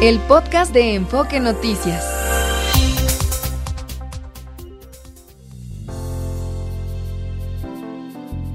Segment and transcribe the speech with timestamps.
[0.00, 2.06] El podcast de Enfoque Noticias.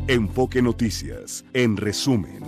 [0.07, 2.39] Enfoque Noticias, en resumen.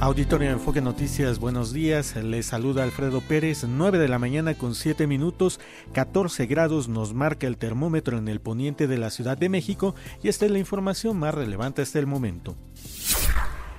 [0.00, 2.16] Auditorio Enfoque Noticias, buenos días.
[2.16, 3.62] Les saluda Alfredo Pérez.
[3.62, 5.60] 9 de la mañana con 7 minutos,
[5.92, 9.94] 14 grados nos marca el termómetro en el poniente de la Ciudad de México
[10.24, 12.56] y esta es la información más relevante hasta el momento.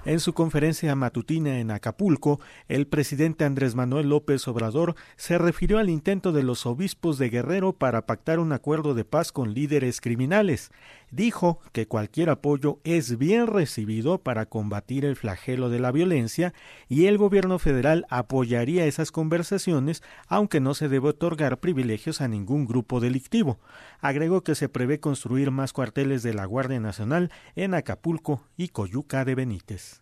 [0.07, 5.89] En su conferencia matutina en Acapulco, el presidente Andrés Manuel López Obrador se refirió al
[5.89, 10.71] intento de los obispos de Guerrero para pactar un acuerdo de paz con líderes criminales.
[11.09, 16.53] Dijo que cualquier apoyo es bien recibido para combatir el flagelo de la violencia
[16.89, 22.65] y el gobierno federal apoyaría esas conversaciones, aunque no se debe otorgar privilegios a ningún
[22.65, 23.59] grupo delictivo.
[24.01, 29.23] Agregó que se prevé construir más cuarteles de la Guardia Nacional en Acapulco y Coyuca
[29.23, 29.99] de Benítez.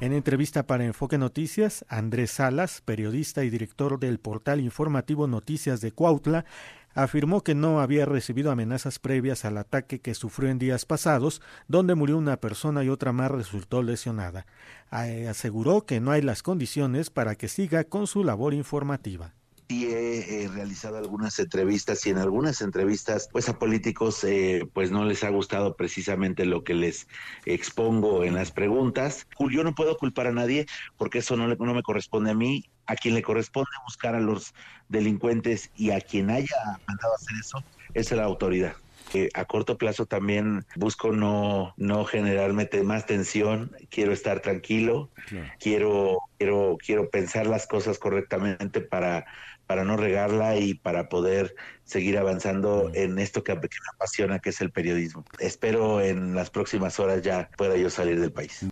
[0.00, 5.92] En entrevista para Enfoque Noticias, Andrés Salas, periodista y director del portal informativo Noticias de
[5.92, 6.44] Cuautla,
[6.94, 11.94] afirmó que no había recibido amenazas previas al ataque que sufrió en días pasados, donde
[11.94, 14.46] murió una persona y otra más resultó lesionada.
[14.90, 19.34] Aseguró que no hay las condiciones para que siga con su labor informativa
[19.68, 25.04] sí he, realizado algunas entrevistas y en algunas entrevistas pues a políticos eh, pues no
[25.04, 27.08] les ha gustado precisamente lo que les
[27.46, 29.26] expongo en las preguntas.
[29.50, 32.64] Yo no puedo culpar a nadie porque eso no, no me corresponde a mí.
[32.86, 34.54] A quien le corresponde buscar a los
[34.88, 38.74] delincuentes y a quien haya mandado a hacer eso es la autoridad.
[39.34, 45.10] a corto plazo también busco no, no generarme más tensión, quiero estar tranquilo,
[45.60, 49.26] quiero, quiero, quiero pensar las cosas correctamente para
[49.66, 51.54] para no regarla y para poder
[51.84, 55.24] seguir avanzando en esto que, que, me apasiona, que es el periodismo.
[55.38, 58.66] Espero en las próximas horas ya pueda yo salir del país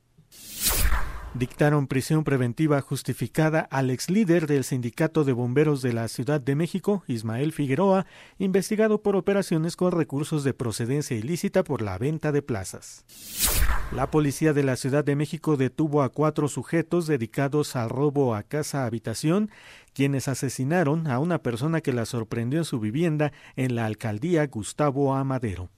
[1.34, 6.54] dictaron prisión preventiva justificada al ex líder del Sindicato de Bomberos de la Ciudad de
[6.54, 8.06] México, Ismael Figueroa,
[8.38, 13.04] investigado por operaciones con recursos de procedencia ilícita por la venta de plazas.
[13.92, 18.42] La policía de la Ciudad de México detuvo a cuatro sujetos dedicados al robo a
[18.42, 19.50] casa-habitación,
[19.94, 25.14] quienes asesinaron a una persona que la sorprendió en su vivienda en la alcaldía Gustavo
[25.14, 25.70] Amadero.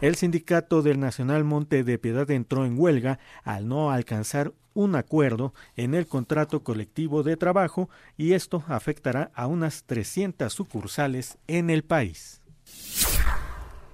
[0.00, 5.54] El sindicato del Nacional Monte de Piedad entró en huelga al no alcanzar un acuerdo
[5.74, 11.82] en el contrato colectivo de trabajo y esto afectará a unas 300 sucursales en el
[11.82, 12.42] país.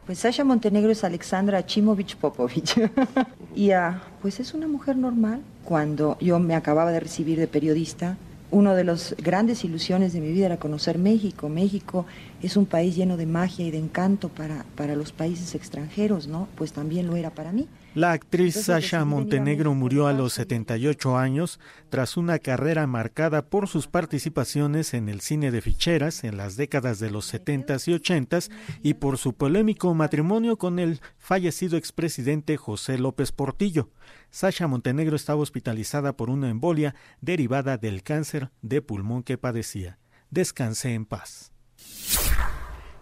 [0.04, 2.74] Pues Sasha Montenegro es Alexandra Chimovich Popovich.
[3.54, 5.40] y uh, pues es una mujer normal.
[5.64, 8.16] Cuando yo me acababa de recibir de periodista,
[8.52, 11.48] una de las grandes ilusiones de mi vida era conocer México.
[11.48, 12.06] México
[12.42, 16.48] es un país lleno de magia y de encanto para, para los países extranjeros, ¿no?
[16.54, 17.66] Pues también lo era para mí.
[17.94, 21.60] La actriz Sasha Montenegro murió a los 78 años
[21.90, 27.00] tras una carrera marcada por sus participaciones en el cine de ficheras en las décadas
[27.00, 28.50] de los 70s y 80s
[28.82, 33.90] y por su polémico matrimonio con el fallecido expresidente José López Portillo.
[34.30, 39.98] Sasha Montenegro estaba hospitalizada por una embolia derivada del cáncer de pulmón que padecía.
[40.30, 41.51] Descanse en paz.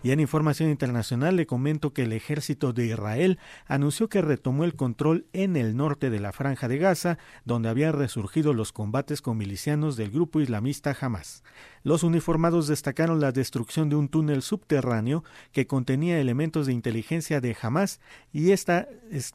[0.02, 4.74] Y en información internacional le comento que el ejército de Israel anunció que retomó el
[4.74, 9.36] control en el norte de la franja de Gaza, donde habían resurgido los combates con
[9.36, 11.44] milicianos del grupo islamista Hamas.
[11.82, 15.22] Los uniformados destacaron la destrucción de un túnel subterráneo
[15.52, 18.00] que contenía elementos de inteligencia de Hamas
[18.32, 18.88] y esta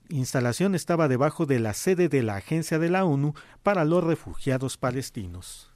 [0.10, 4.78] instalación estaba debajo de la sede de la Agencia de la ONU para los Refugiados
[4.78, 5.75] Palestinos.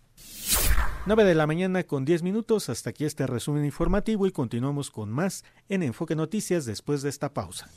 [1.09, 2.69] 9 de la mañana con 10 minutos.
[2.69, 7.33] Hasta aquí este resumen informativo y continuamos con más en Enfoque Noticias después de esta
[7.33, 7.67] pausa.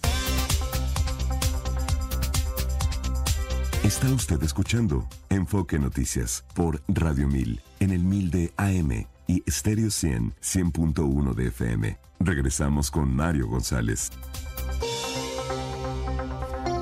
[3.83, 9.91] Está usted escuchando Enfoque Noticias por Radio 1000 en el 1000 de AM y Stereo
[9.91, 11.99] 100 100.1 de FM.
[12.21, 14.11] Regresamos con Mario González.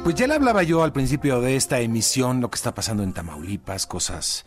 [0.03, 3.13] Pues ya le hablaba yo al principio de esta emisión, lo que está pasando en
[3.13, 4.45] Tamaulipas, cosas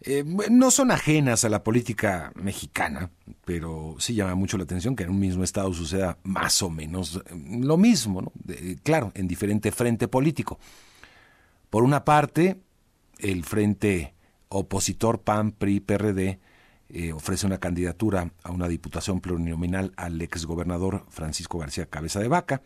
[0.00, 3.10] eh, no son ajenas a la política mexicana,
[3.44, 7.16] pero sí llama mucho la atención que en un mismo estado suceda más o menos
[7.16, 8.32] eh, lo mismo,
[8.84, 10.58] claro, en diferente frente político.
[11.68, 12.60] Por una parte,
[13.18, 14.14] el frente
[14.48, 16.38] opositor PAN, PRI, PRD
[16.90, 22.62] eh, ofrece una candidatura a una diputación plurinominal al exgobernador Francisco García Cabeza de Vaca,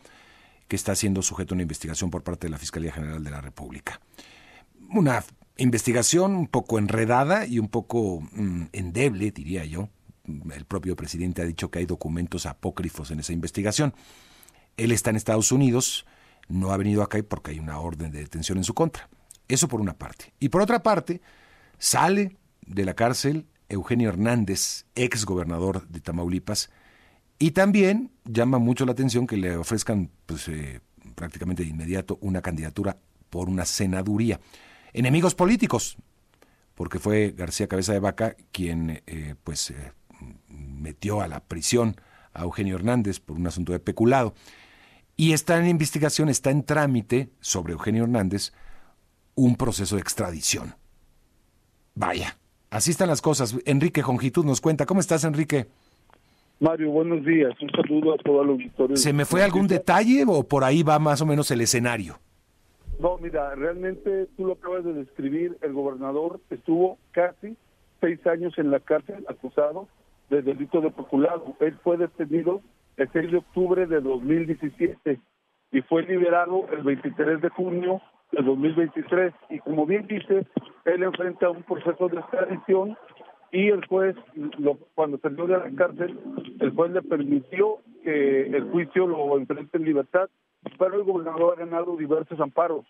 [0.67, 3.41] que está siendo sujeto a una investigación por parte de la Fiscalía General de la
[3.41, 3.99] República.
[4.89, 5.23] Una
[5.57, 9.89] investigación un poco enredada y un poco mm, endeble, diría yo.
[10.25, 13.93] El propio presidente ha dicho que hay documentos apócrifos en esa investigación.
[14.77, 16.05] Él está en Estados Unidos,
[16.47, 19.09] no ha venido acá porque hay una orden de detención en su contra.
[19.47, 20.33] Eso por una parte.
[20.39, 21.21] Y por otra parte,
[21.83, 26.69] Sale de la cárcel Eugenio Hernández, ex gobernador de Tamaulipas,
[27.39, 30.79] y también llama mucho la atención que le ofrezcan pues, eh,
[31.15, 32.95] prácticamente de inmediato una candidatura
[33.29, 34.39] por una senaduría.
[34.93, 35.97] Enemigos políticos,
[36.75, 39.91] porque fue García Cabeza de Vaca quien eh, pues eh,
[40.47, 41.95] metió a la prisión
[42.33, 44.33] a Eugenio Hernández por un asunto de peculado.
[45.15, 48.51] Y está en investigación, está en trámite sobre Eugenio Hernández
[49.35, 50.75] un proceso de extradición.
[51.95, 52.37] Vaya,
[52.69, 53.55] así están las cosas.
[53.65, 54.85] Enrique Jongitud nos cuenta.
[54.85, 55.67] ¿Cómo estás, Enrique?
[56.59, 57.53] Mario, buenos días.
[57.61, 58.97] Un saludo a todos los auditorio.
[58.97, 62.19] ¿Se me fue algún detalle o por ahí va más o menos el escenario?
[63.03, 65.57] No, mira, realmente tú lo acabas de describir.
[65.61, 67.57] El gobernador estuvo casi
[67.99, 69.89] seis años en la cárcel acusado
[70.29, 71.53] de delito de peculado.
[71.59, 72.61] Él fue detenido
[72.95, 75.19] el 6 de octubre de 2017
[75.73, 78.01] y fue liberado el 23 de junio
[78.31, 79.33] de 2023.
[79.49, 80.47] Y como bien dice,
[80.85, 82.97] él enfrenta un proceso de extradición
[83.51, 84.15] y el juez,
[84.59, 86.17] lo, cuando salió de la cárcel,
[86.57, 90.29] el juez le permitió que el juicio lo enfrente en libertad,
[90.77, 92.85] pero el gobernador ha ganado diversos amparos.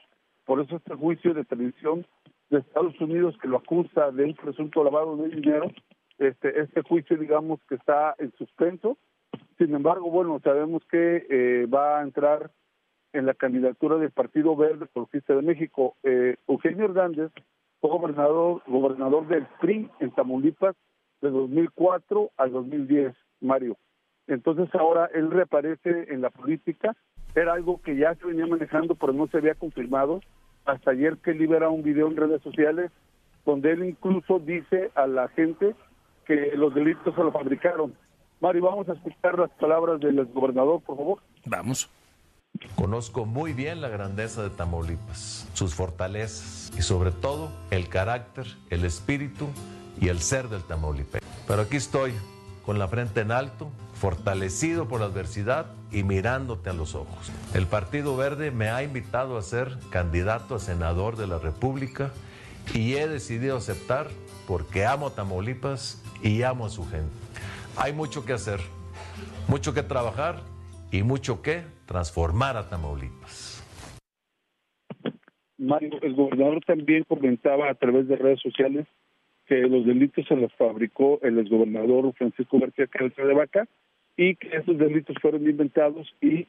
[0.46, 2.06] Por eso este juicio de extradición
[2.50, 5.72] de Estados Unidos que lo acusa de un presunto lavado de dinero,
[6.18, 8.98] este, este juicio digamos que está en suspenso.
[9.58, 12.52] Sin embargo, bueno, sabemos que eh, va a entrar
[13.14, 15.96] en la candidatura del Partido Verde Progresista de México.
[16.04, 17.32] Eh, Eugenio Hernández
[17.80, 20.76] fue gobernador, gobernador del PRI en Tamaulipas
[21.22, 23.78] de 2004 al 2010, Mario.
[24.28, 26.96] Entonces ahora él reaparece en la política.
[27.36, 30.22] Era algo que ya se venía manejando, pero no se había confirmado.
[30.66, 32.92] Hasta ayer que libera un video en redes sociales
[33.46, 35.76] donde él incluso dice a la gente
[36.26, 37.94] que los delitos se lo fabricaron.
[38.40, 41.20] Mario, vamos a escuchar las palabras del gobernador, por favor.
[41.46, 41.90] Vamos.
[42.76, 48.86] Conozco muy bien la grandeza de Tamaulipas, sus fortalezas y sobre todo el carácter, el
[48.86, 49.48] espíritu
[50.00, 51.22] y el ser del Tamaulipas.
[51.48, 52.14] Pero aquí estoy,
[52.66, 57.32] con la frente en alto, fortalecido por la adversidad y mirándote a los ojos.
[57.54, 62.12] El Partido Verde me ha invitado a ser candidato a senador de la República
[62.74, 64.08] y he decidido aceptar
[64.48, 67.14] porque amo a Tamaulipas y amo a su gente.
[67.78, 68.60] Hay mucho que hacer,
[69.48, 70.38] mucho que trabajar
[70.92, 73.64] y mucho que transformar a Tamaulipas.
[75.58, 78.88] Mario, el gobernador también comentaba a través de redes sociales
[79.46, 83.68] que los delitos se los fabricó el exgobernador Francisco García Cabeza de Vaca
[84.18, 86.48] y que esos delitos fueron inventados y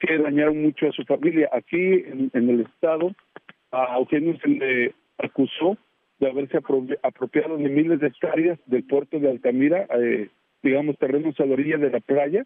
[0.00, 1.48] que dañaron mucho a su familia.
[1.52, 3.12] Aquí en, el estado
[3.70, 5.76] a Eugenio se le acusó
[6.18, 6.58] de haberse
[7.02, 10.28] apropiado de miles de hectáreas del puerto de Altamira, eh,
[10.62, 12.44] digamos terrenos a la orilla de la playa,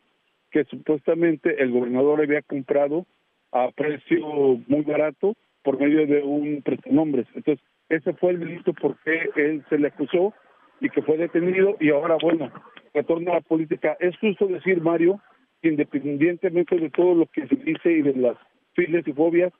[0.51, 3.07] que supuestamente el gobernador había comprado
[3.53, 4.27] a precio
[4.67, 7.27] muy barato por medio de un prestanombres.
[7.35, 10.35] Entonces, ese fue el delito por qué él se le acusó
[10.81, 12.51] y que fue detenido y ahora, bueno,
[12.95, 13.97] retorna a la política.
[14.01, 15.21] Es justo decir, Mario,
[15.63, 18.37] que independientemente de todo lo que se dice y de las
[18.75, 19.53] files y fobias,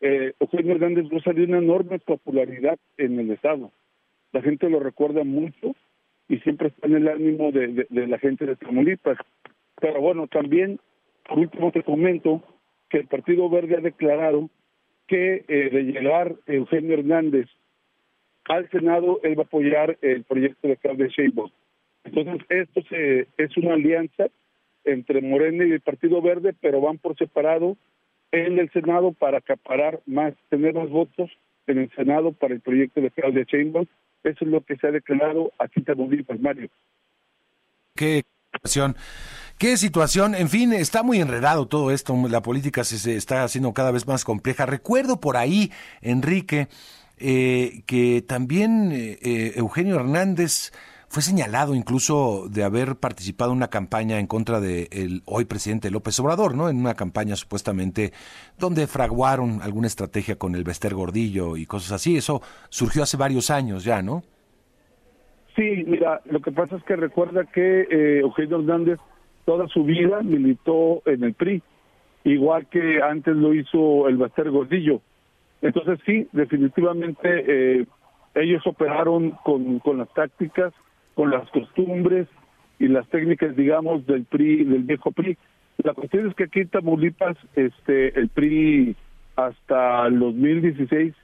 [0.00, 3.70] eh, Eugenio Hernández goza de una enorme popularidad en el Estado.
[4.32, 5.76] La gente lo recuerda mucho
[6.28, 9.18] y siempre está en el ánimo de, de la gente de Tamaulipas.
[9.80, 10.80] Pero bueno, también,
[11.28, 12.42] por último te comento
[12.88, 14.48] que el Partido Verde ha declarado
[15.06, 17.48] que eh, de llegar Eugenio Hernández
[18.56, 21.50] al Senado, él va a apoyar el proyecto de Claudia Sheinbaum.
[22.04, 24.26] Entonces, esto se, es una alianza
[24.84, 27.76] entre Morena y el Partido Verde, pero van por separado
[28.30, 31.30] en el Senado para acaparar más, tener más votos
[31.66, 33.86] en el Senado para el proyecto de Claudia Sheinbaum.
[34.24, 36.68] Eso es lo que se ha declarado aquí en Tamaulipas, Mario.
[37.94, 38.96] ¿Qué situación?
[39.58, 43.92] Qué situación, en fin, está muy enredado todo esto, la política se, está haciendo cada
[43.92, 44.66] vez más compleja.
[44.66, 46.68] Recuerdo por ahí, Enrique,
[47.24, 50.72] eh, que también eh, eh, Eugenio Hernández
[51.06, 56.18] fue señalado incluso de haber participado en una campaña en contra del hoy presidente López
[56.18, 56.68] Obrador, ¿no?
[56.68, 58.12] En una campaña supuestamente
[58.58, 62.16] donde fraguaron alguna estrategia con el Bester Gordillo y cosas así.
[62.16, 64.24] Eso surgió hace varios años ya, ¿no?
[65.54, 68.98] Sí, mira, lo que pasa es que recuerda que Eugenio Hernández
[69.44, 71.62] toda su vida militó en el PRI,
[72.24, 75.02] igual que antes lo hizo el Baster Gordillo.
[75.62, 77.86] Entonces sí, definitivamente eh,
[78.34, 80.72] ellos operaron con, las tácticas,
[81.14, 82.28] con las costumbres
[82.78, 85.36] y las técnicas, digamos, del PRI, del viejo PRI.
[85.78, 88.96] La cuestión es que aquí en Tamaulipas, este, el PRI
[89.36, 91.14] hasta el 2016,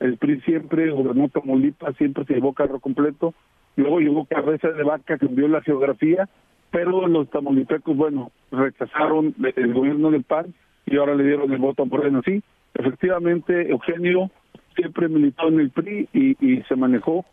[0.00, 3.34] el PRI siempre gobernó Tamaulipas, siempre se llevó carro completo.
[3.76, 6.28] Luego llegó cabeza de vaca, cambió la geografía
[6.70, 10.54] pero los tamaulipecos, bueno, rechazaron el gobierno del PAN
[10.86, 12.22] y ahora le dieron el voto a Moreno.
[12.24, 12.42] Sí,
[12.74, 14.30] efectivamente, Eugenio
[14.74, 17.24] siempre militó en el PRI y, se manejó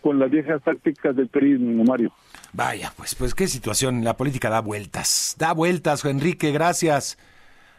[0.00, 2.12] con las viejas tácticas del perismo, Mario.
[2.52, 4.04] Vaya, pues, pues qué situación.
[4.04, 5.36] La política da vueltas.
[5.38, 7.18] Da vueltas, Enrique, gracias.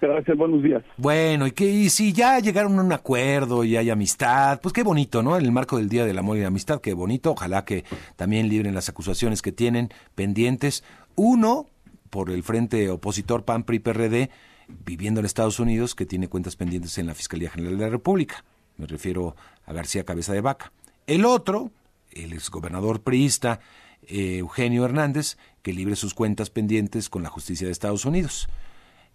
[0.01, 0.83] Gracias, buenos días.
[0.97, 4.83] Bueno, y que y si ya llegaron a un acuerdo y hay amistad, pues qué
[4.83, 5.37] bonito, ¿no?
[5.37, 7.31] En el marco del Día del Amor y la Amistad, qué bonito.
[7.31, 10.83] Ojalá que también libren las acusaciones que tienen pendientes.
[11.15, 11.67] Uno,
[12.09, 14.29] por el frente opositor PAN PRI PRD,
[14.67, 18.43] viviendo en Estados Unidos, que tiene cuentas pendientes en la Fiscalía General de la República.
[18.77, 20.71] Me refiero a García Cabeza de Vaca.
[21.07, 21.71] El otro,
[22.11, 23.59] el exgobernador priista
[24.07, 28.47] eh, Eugenio Hernández, que libre sus cuentas pendientes con la justicia de Estados Unidos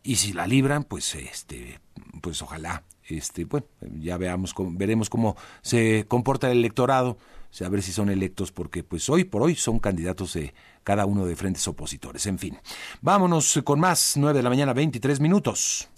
[0.03, 1.81] y si la libran, pues este,
[2.21, 3.67] pues ojalá, este, bueno,
[3.99, 7.19] ya veamos, veremos cómo se comporta el electorado,
[7.65, 10.55] a ver si son electos, porque pues hoy por hoy son candidatos de
[10.85, 12.27] cada uno de frentes opositores.
[12.27, 12.59] En fin,
[13.01, 15.89] vámonos con más, 9 de la mañana, 23 minutos.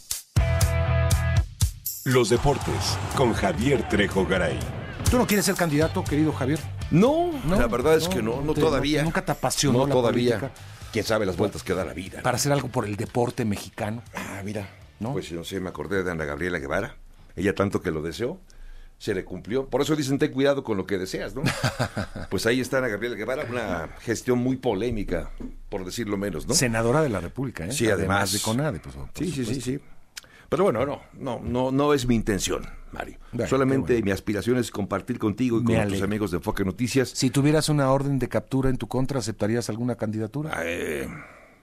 [2.04, 4.58] Los deportes con Javier Trejo Garay.
[5.10, 6.58] ¿Tú no quieres ser candidato, querido Javier?
[6.90, 9.02] No, la verdad es que no, no todavía.
[9.02, 10.38] nunca te apasionó no la todavía.
[10.40, 10.62] política
[10.92, 12.20] Quién sabe las vueltas que da la vida.
[12.22, 14.02] para hacer algo por el deporte mexicano.
[14.14, 14.68] Ah, mira.
[15.00, 15.12] ¿No?
[15.12, 16.96] Pues no sé, me acordé de Ana Gabriela Guevara.
[17.34, 18.40] Ella tanto que lo deseó,
[19.02, 19.66] se le cumplió.
[19.66, 21.42] Por eso dicen, ten cuidado con lo que deseas, ¿no?
[22.30, 25.32] pues ahí está Ana Gabriela Guevara, una gestión muy polémica,
[25.68, 26.54] por decirlo menos, ¿no?
[26.54, 27.72] Senadora de la República, ¿eh?
[27.72, 28.32] Sí, además.
[28.32, 29.80] de CONADE, pues, por Sí, sí, sí, sí.
[30.48, 33.18] Pero bueno, no, no, no, no es mi intención, Mario.
[33.48, 34.04] Solamente bueno.
[34.04, 37.08] mi aspiración es compartir contigo y con tus amigos de Enfoque Noticias.
[37.08, 40.62] Si tuvieras una orden de captura en tu contra, ¿aceptarías alguna candidatura?
[40.64, 41.08] Eh,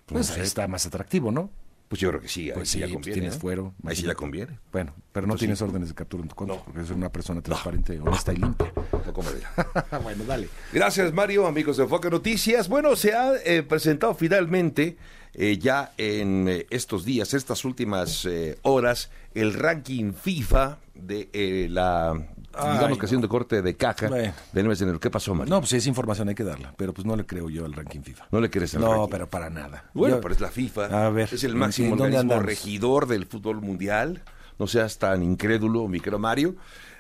[0.08, 1.52] pues ahí está más atractivo, ¿no?
[1.90, 3.14] Pues yo creo que sí, ahí Pues sí, sí, ya pues conviene.
[3.20, 3.40] tienes ¿eh?
[3.40, 3.74] fuero.
[3.84, 4.60] Ahí sí ya conviene.
[4.72, 5.40] Bueno, pero no sí.
[5.40, 6.64] tienes órdenes de captura en tu contra, No.
[6.64, 8.72] porque eres una persona transparente, honesta y limpia.
[10.04, 10.48] Bueno, dale.
[10.72, 12.70] Gracias, Mario, amigos de Enfoque Noticias.
[12.70, 14.98] Bueno, se ha eh, presentado finalmente,
[15.34, 18.28] eh, ya en eh, estos días, estas últimas
[18.62, 22.14] horas, el ranking FIFA de la,
[22.52, 24.34] digamos Ay, que haciendo corte de caja Bueno.
[24.54, 25.00] del mes de enero.
[25.00, 25.54] ¿Qué pasó, Mario?
[25.54, 28.02] No, pues esa información hay que darla, pero pues no le creo yo al ranking
[28.02, 28.28] FIFA.
[28.32, 29.10] ¿No le crees al No, ranking?
[29.12, 29.86] pero para nada.
[29.94, 31.06] Bueno, Yo- pero es la FIFA.
[31.08, 32.46] A ver, es el ¿en- máximo organismo andamos?
[32.46, 34.24] regidor del fútbol mundial.
[34.58, 36.56] No seas tan incrédulo, mi querido Mario.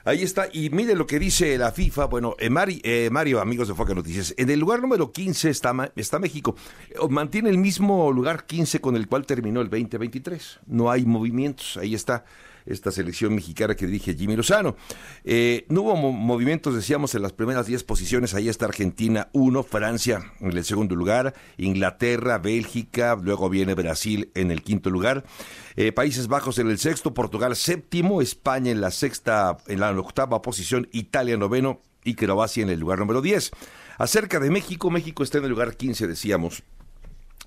[0.05, 0.47] Ahí está.
[0.53, 2.05] Y mire lo que dice la FIFA.
[2.05, 4.33] Bueno, eh, Mari- eh, Mario, amigos de Foca Noticias.
[4.37, 6.55] En el lugar número 15 está, está México.
[6.89, 10.59] Eh, Mantiene el mismo lugar 15 con el cual terminó el 2023.
[10.67, 11.75] No hay movimientos.
[11.75, 12.23] Ahí está
[12.69, 14.75] esta selección mexicana que dirige Jimmy Lozano.
[15.23, 18.33] Eh, no hubo mo- movimientos, decíamos, en las primeras 10 posiciones.
[18.33, 24.51] Ahí está Argentina 1, Francia en el segundo lugar, Inglaterra, Bélgica, luego viene Brasil en
[24.51, 25.25] el quinto lugar,
[25.75, 30.41] eh, Países Bajos en el sexto, Portugal séptimo, España en la sexta, en la octava
[30.41, 33.51] posición, Italia noveno y Croacia en el lugar número 10.
[33.97, 36.63] Acerca de México, México está en el lugar 15, decíamos.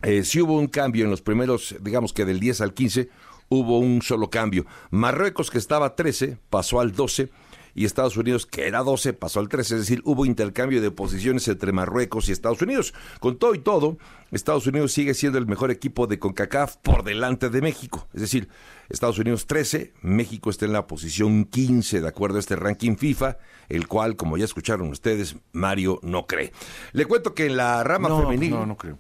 [0.03, 3.09] Eh, sí hubo un cambio en los primeros, digamos que del 10 al 15,
[3.53, 4.67] hubo un solo cambio.
[4.91, 7.31] Marruecos, que estaba 13, pasó al 12,
[7.75, 11.49] y Estados Unidos, que era 12, pasó al 13, es decir, hubo intercambio de posiciones
[11.49, 12.93] entre Marruecos y Estados Unidos.
[13.21, 13.97] Con todo y todo,
[14.31, 18.09] Estados Unidos sigue siendo el mejor equipo de CONCACAF por delante de México.
[18.13, 18.49] Es decir,
[18.89, 23.39] Estados Unidos 13, México está en la posición 15, de acuerdo a este ranking FIFA,
[23.69, 26.53] el cual, como ya escucharon ustedes, Mario no cree.
[26.93, 28.51] Le cuento que en la rama no, femenil...
[28.51, 28.99] No, no creo.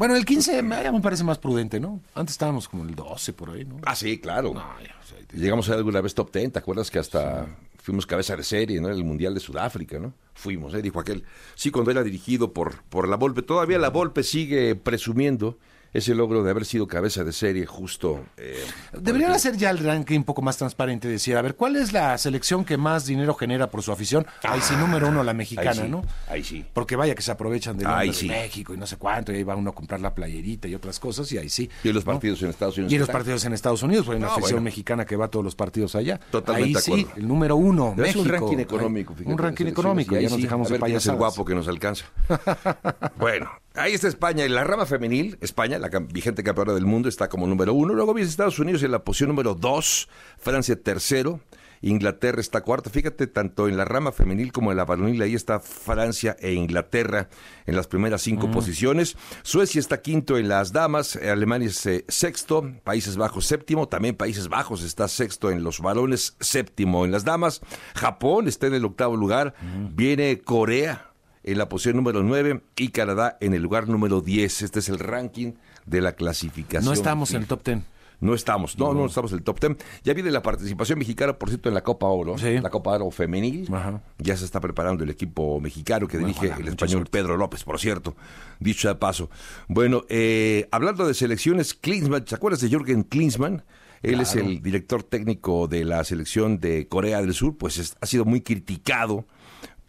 [0.00, 2.00] Bueno, el 15 me, ya me parece más prudente, ¿no?
[2.14, 3.76] Antes estábamos como el 12 por ahí, ¿no?
[3.84, 4.54] Ah, sí, claro.
[4.54, 8.06] No, ya, o sea, Llegamos a alguna vez top 10, ¿te acuerdas que hasta fuimos
[8.06, 8.88] cabeza de serie, ¿no?
[8.88, 10.14] En el Mundial de Sudáfrica, ¿no?
[10.32, 10.80] Fuimos, ¿eh?
[10.80, 11.24] Dijo aquel.
[11.54, 13.42] Sí, cuando era dirigido por, por la Volpe.
[13.42, 15.58] Todavía la Volpe sigue presumiendo
[15.92, 18.24] ese logro de haber sido cabeza de serie justo.
[18.36, 21.76] eh, Deberían hacer ya el ranking un poco más transparente y decir, a ver, ¿cuál
[21.76, 24.26] es la selección que más dinero genera por su afición?
[24.42, 26.02] Ahí sí, número uno, la mexicana, ahí sí, ¿no?
[26.28, 26.64] ahí sí.
[26.72, 28.28] Porque vaya que se aprovechan del Ahí sí.
[28.28, 30.74] de México y no sé cuánto, y ahí va uno a comprar la playerita y
[30.74, 31.68] otras cosas, y ahí sí.
[31.84, 32.12] Y los ¿no?
[32.12, 32.92] partidos en Estados Unidos.
[32.92, 34.64] Y los partidos en Estados Unidos, porque hay una No, afición bueno.
[34.64, 36.18] mexicana que va a todos los partidos allá.
[36.30, 37.20] Totalmente Ahí de sí, acuerdo.
[37.20, 38.20] el número uno, Es México.
[38.20, 39.32] un ranking económico, fíjate.
[39.32, 41.18] Un ranking económico, y ahí ya nos dejamos a de ver quién es el payasadas.
[41.36, 42.04] guapo que nos alcanza.
[43.18, 44.44] bueno, ahí está España.
[44.44, 47.94] En la rama femenil, España, la vigente campeona del mundo, está como número uno.
[47.94, 50.08] Luego viene Estados Unidos en la posición número dos.
[50.38, 51.40] Francia tercero.
[51.82, 52.90] Inglaterra está cuarta.
[52.90, 57.28] Fíjate, tanto en la rama femenil como en la varonil, ahí está Francia e Inglaterra
[57.66, 59.16] en las primeras cinco posiciones.
[59.42, 64.48] Suecia está quinto en las damas, Alemania es eh, sexto, Países Bajos séptimo, también Países
[64.48, 67.62] Bajos está sexto en los varones, séptimo en las damas.
[67.94, 69.54] Japón está en el octavo lugar,
[69.94, 74.62] viene Corea en la posición número 9 y Canadá en el lugar número 10.
[74.62, 75.52] Este es el ranking
[75.90, 76.84] de la clasificación.
[76.84, 77.84] No estamos en el top ten.
[78.22, 79.76] No estamos, no, no, estamos en el top 10.
[80.04, 82.58] Ya viene la participación mexicana, por cierto, en la Copa Oro, Sí.
[82.60, 83.66] la Copa Oro femenil.
[83.72, 84.02] Ajá.
[84.18, 87.10] Ya se está preparando el equipo mexicano que dirige el español suerte.
[87.10, 88.14] Pedro López, por cierto,
[88.58, 89.30] dicho de paso.
[89.68, 93.64] Bueno, eh, hablando de selecciones, Klinsmann, ¿te acuerdas de Jürgen Klinsmann?
[94.02, 98.06] Él es el director técnico de la selección de Corea del Sur, pues es- ha
[98.06, 99.24] sido muy criticado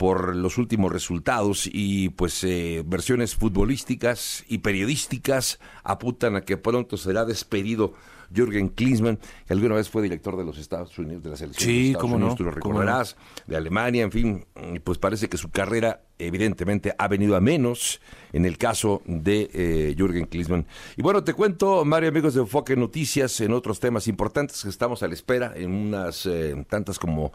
[0.01, 6.97] por los últimos resultados y pues eh, versiones futbolísticas y periodísticas apuntan a que pronto
[6.97, 7.93] será despedido
[8.33, 11.75] Jürgen Klinsmann, que alguna vez fue director de los Estados Unidos, de la selección Sí,
[11.75, 13.15] de Estados cómo Unidos, no, tú lo recordarás,
[13.45, 14.45] de Alemania, en fin,
[14.83, 18.01] pues parece que su carrera evidentemente ha venido a menos
[18.33, 20.65] en el caso de eh, Jürgen Klinsmann.
[20.97, 25.03] Y bueno, te cuento, Mario, amigos de Enfoque Noticias, en otros temas importantes que estamos
[25.03, 27.31] a la espera, en unas eh, tantas como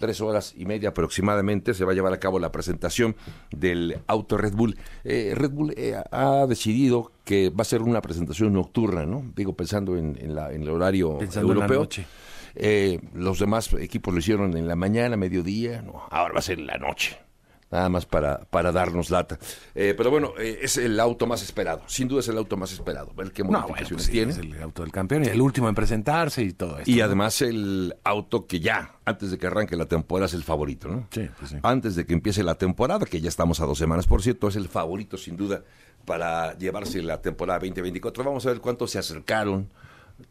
[0.00, 3.14] tres horas y media aproximadamente se va a llevar a cabo la presentación
[3.52, 4.76] del auto Red Bull.
[5.04, 9.22] Eh, Red Bull eh, ha decidido que va a ser una presentación nocturna, ¿no?
[9.36, 11.80] Digo, pensando en, en la- en el horario Pensando en la europeo.
[11.82, 12.06] noche.
[12.56, 16.58] Eh, los demás equipos lo hicieron en la mañana, mediodía, no, ahora va a ser
[16.58, 17.16] en la noche.
[17.70, 19.38] Nada más para, para darnos lata.
[19.76, 21.82] Eh, pero bueno, eh, es el auto más esperado.
[21.86, 23.12] Sin duda es el auto más esperado.
[23.14, 24.32] No, bueno, modificaciones pues sí, tiene.
[24.32, 26.90] es el auto del campeón y el último en presentarse y todo esto.
[26.90, 27.04] Y ¿no?
[27.04, 31.06] además el auto que ya, antes de que arranque la temporada, es el favorito, ¿no?
[31.10, 31.56] Sí, pues sí.
[31.62, 34.56] Antes de que empiece la temporada, que ya estamos a dos semanas, por cierto, es
[34.56, 35.62] el favorito sin duda
[36.04, 38.24] para llevarse la temporada 2024.
[38.24, 39.68] Vamos a ver cuántos se acercaron,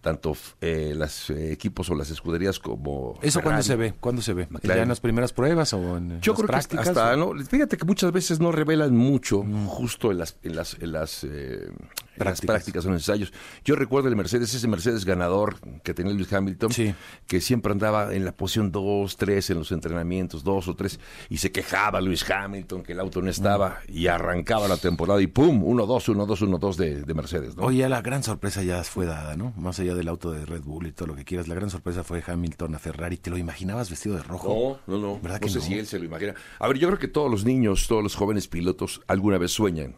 [0.01, 3.17] tanto eh, los equipos o las escuderías como...
[3.22, 3.93] ¿Eso cuándo se ve?
[4.00, 4.48] ¿Cuándo se ve?
[4.50, 4.77] McLaren.
[4.79, 6.84] ¿Ya en las primeras pruebas o en Yo las creo prácticas?
[6.86, 7.43] que hasta, o- ¿no?
[7.46, 9.67] fíjate que muchas veces no revelan mucho Mm.
[9.67, 11.69] justo en las, en las, en las, eh,
[12.24, 12.56] en las Prácticas.
[12.56, 13.34] prácticas en ensayos.
[13.66, 16.94] Yo recuerdo el Mercedes, ese Mercedes ganador que tenía Lewis Hamilton, Sí.
[17.28, 21.00] que siempre andaba en la posición 2, 3 en los entrenamientos, 2 o 3,
[21.30, 23.92] y se quejaba Lewis Hamilton que el auto no estaba, Mm.
[23.98, 25.64] y arrancaba la temporada y ¡pum!
[25.64, 27.64] 1-2, 1-2, 1-2 de, de Mercedes, ¿no?
[27.64, 29.54] Oye, la gran sorpresa ya fue dada, ¿no?
[29.58, 32.04] Más allá del auto de Red Bull y todo lo que quieras, la gran sorpresa
[32.04, 33.18] fue Hamilton a Ferrari.
[33.18, 34.80] ¿Te lo imaginabas vestido de rojo?
[34.88, 35.20] No, no, no.
[35.22, 35.66] ¿Verdad no que sé no?
[35.66, 36.34] si él se lo imagina.
[36.60, 39.96] A ver, yo creo que todos los niños, todos los jóvenes pilotos alguna vez sueñan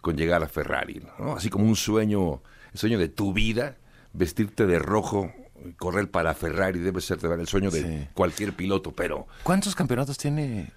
[0.00, 1.34] con llegar a Ferrari, ¿no?
[1.36, 3.76] Así como un sueño, el sueño de tu vida,
[4.12, 5.32] vestirte de rojo,
[5.76, 8.08] correr para Ferrari, debe ser el sueño de Sí.
[8.14, 10.72] cualquier piloto, pero ¿Cuántos campeonatos tiene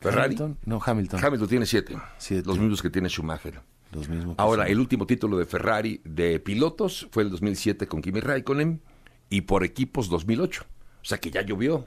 [0.00, 0.26] Ferrari.
[0.36, 0.58] Hamilton?
[0.66, 1.24] No, Hamilton.
[1.24, 2.46] Hamilton tiene siete, Siete.
[2.46, 3.60] los mismos que tiene Schumacher.
[3.92, 4.34] Los mismos.
[4.38, 4.72] Ahora, son.
[4.72, 8.82] el último título de Ferrari de pilotos fue el 2007 con Kimi Raikkonen
[9.30, 10.64] y por equipos 2008.
[11.00, 11.86] O sea que ya llovió.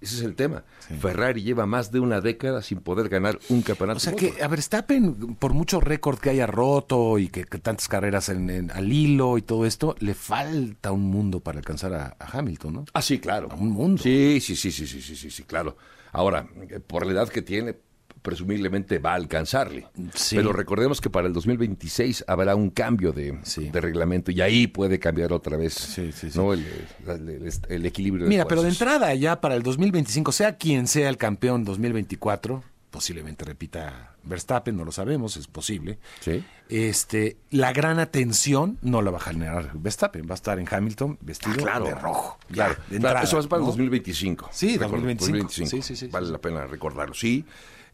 [0.00, 0.64] Ese es el tema.
[1.00, 3.98] Ferrari lleva más de una década sin poder ganar un campeonato.
[3.98, 7.86] O sea que a Verstappen, por mucho récord que haya roto y que, que tantas
[7.88, 12.16] carreras en, en- al hilo y todo esto, le falta un mundo para alcanzar a,
[12.18, 12.84] a Hamilton, ¿no?
[12.94, 13.48] Ah, sí, claro.
[13.50, 14.02] A un mundo.
[14.02, 15.76] Sí, sí, sí, sí, sí, sí, sí, sí, claro.
[16.12, 17.76] Ahora, eh, por la edad que tiene,
[18.22, 19.86] presumiblemente va a alcanzarle.
[20.14, 20.36] Sí.
[20.36, 23.68] Pero recordemos que para el 2026 habrá un cambio de, Sí.
[23.70, 26.10] de reglamento y ahí puede cambiar otra vez Sí.
[26.34, 26.52] ¿no?
[26.52, 26.64] el,
[27.06, 28.26] el- el- el equilibrio.
[28.26, 32.62] Mira, de pero de entrada ya para el 2025, sea quien sea el campeón 2024,
[32.90, 35.98] posiblemente repita Verstappen, no lo sabemos, es posible.
[36.20, 36.44] Sí.
[36.68, 41.18] Este, la gran atención no la va a generar Verstappen, va a estar en Hamilton
[41.20, 41.84] vestido Ah, claro.
[41.86, 42.38] de rojo.
[42.48, 43.70] ya, Claro, de entrada, eso va a ser para el ¿no?
[43.72, 44.48] 2025.
[44.52, 45.50] Sí, Recuerdo, 2025.
[45.68, 47.14] Sí, sí, sí, Vale la pena recordarlo.
[47.14, 47.44] Sí,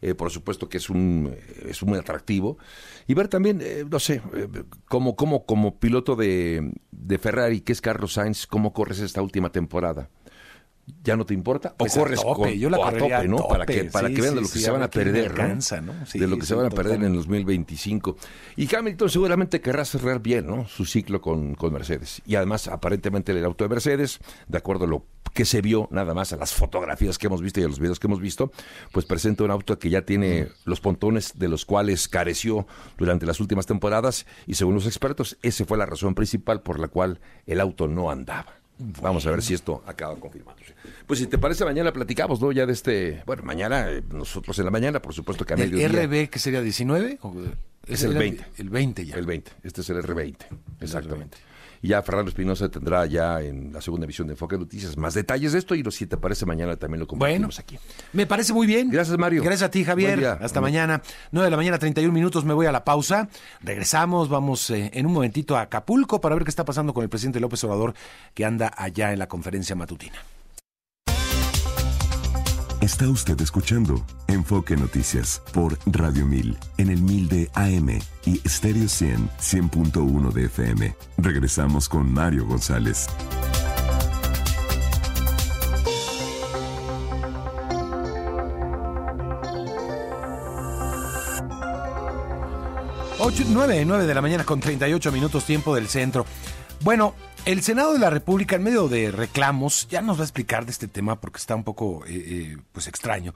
[0.01, 2.57] eh, por supuesto que es un eh, es muy atractivo.
[3.07, 4.47] Y ver también, eh, no sé, eh,
[4.87, 9.51] como, como, como piloto de, de Ferrari, que es Carlos Sainz, cómo corres esta última
[9.51, 10.09] temporada.
[11.03, 11.73] ¿Ya no te importa?
[11.73, 13.47] ¿O Pues a corres tope, con, yo la o a tope, a ¿no?
[13.47, 15.37] para que, para sí, que vean de lo que sí, se a van a perder,
[15.37, 15.93] ¿no?
[16.13, 17.17] de lo que se van a perder en el totalmente.
[17.17, 18.17] 2025.
[18.55, 20.67] Y Hamilton seguramente querrá cerrar bien, ¿no?
[20.67, 22.21] Su ciclo con, con Mercedes.
[22.25, 26.13] Y además, aparentemente, el auto de Mercedes, de acuerdo a lo que se vio nada
[26.13, 28.51] más a las fotografías que hemos visto y a los videos que hemos visto,
[28.91, 32.65] pues presenta un auto que ya tiene los pontones de los cuales careció
[32.97, 36.87] durante las últimas temporadas y según los expertos, esa fue la razón principal por la
[36.87, 38.56] cual el auto no andaba.
[38.79, 40.73] Vamos a ver si esto acaba confirmándose.
[41.05, 42.51] Pues si te parece, mañana platicamos, ¿no?
[42.51, 45.71] Ya de este, bueno, mañana, eh, nosotros en la mañana, por supuesto que a ¿El
[45.71, 46.05] mediodía.
[46.05, 47.19] RB que sería 19?
[47.21, 47.33] ¿O
[47.87, 48.45] Es el era 20.
[48.57, 49.15] El 20 ya.
[49.15, 49.51] El 20.
[49.63, 50.35] Este es el R20.
[50.81, 51.37] Exactamente.
[51.81, 55.53] Y ya Fernando Espinosa tendrá ya en la segunda edición de Enfoque Noticias más detalles
[55.53, 57.77] de esto y lo, si te parece mañana también lo Bueno, compartimos aquí.
[58.13, 58.89] me parece muy bien.
[58.89, 59.43] Gracias, Mario.
[59.43, 60.25] Gracias a ti, Javier.
[60.25, 61.01] Hasta mañana.
[61.31, 62.45] 9 de la mañana, 31 minutos.
[62.45, 63.29] Me voy a la pausa.
[63.61, 64.29] Regresamos.
[64.29, 67.39] Vamos eh, en un momentito a Acapulco para ver qué está pasando con el presidente
[67.39, 67.93] López Obrador,
[68.33, 70.17] que anda allá en la conferencia matutina.
[72.87, 78.87] Está usted escuchando Enfoque Noticias por Radio 1000 en el 1000 de AM y Stereo
[78.87, 80.95] 100 100.1 de FM.
[81.17, 83.07] Regresamos con Mario González.
[93.19, 96.25] Ocho, 9, 9 de la mañana con 38 minutos tiempo del centro.
[96.79, 97.15] Bueno,
[97.47, 100.71] el Senado de la República, en medio de reclamos, ya nos va a explicar de
[100.71, 103.33] este tema porque está un poco eh, eh, pues extraño.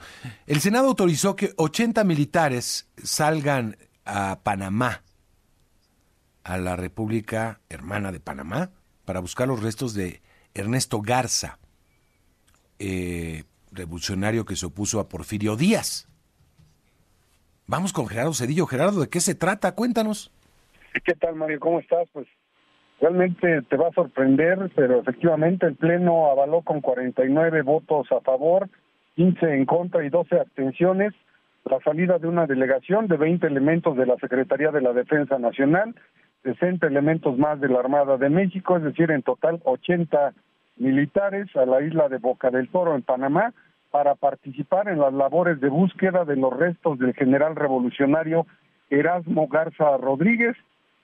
[0.47, 5.03] El Senado autorizó que 80 militares salgan a Panamá,
[6.43, 8.71] a la República Hermana de Panamá,
[9.05, 10.21] para buscar los restos de
[10.53, 11.57] Ernesto Garza,
[12.79, 16.09] eh, revolucionario que se opuso a Porfirio Díaz.
[17.65, 18.65] Vamos con Gerardo Cedillo.
[18.65, 19.73] Gerardo, ¿de qué se trata?
[19.73, 20.33] Cuéntanos.
[21.05, 21.61] ¿Qué tal, Mario?
[21.61, 22.09] ¿Cómo estás?
[22.11, 22.27] Pues
[23.01, 28.69] realmente te va a sorprender, pero efectivamente el Pleno avaló con 49 votos a favor,
[29.15, 31.13] 15 en contra y 12 abstenciones
[31.65, 35.95] la salida de una delegación de 20 elementos de la Secretaría de la Defensa Nacional,
[36.43, 40.33] 60 elementos más de la Armada de México, es decir, en total 80
[40.77, 43.53] militares a la isla de Boca del Toro en Panamá
[43.91, 48.47] para participar en las labores de búsqueda de los restos del general revolucionario
[48.89, 50.55] Erasmo Garza Rodríguez,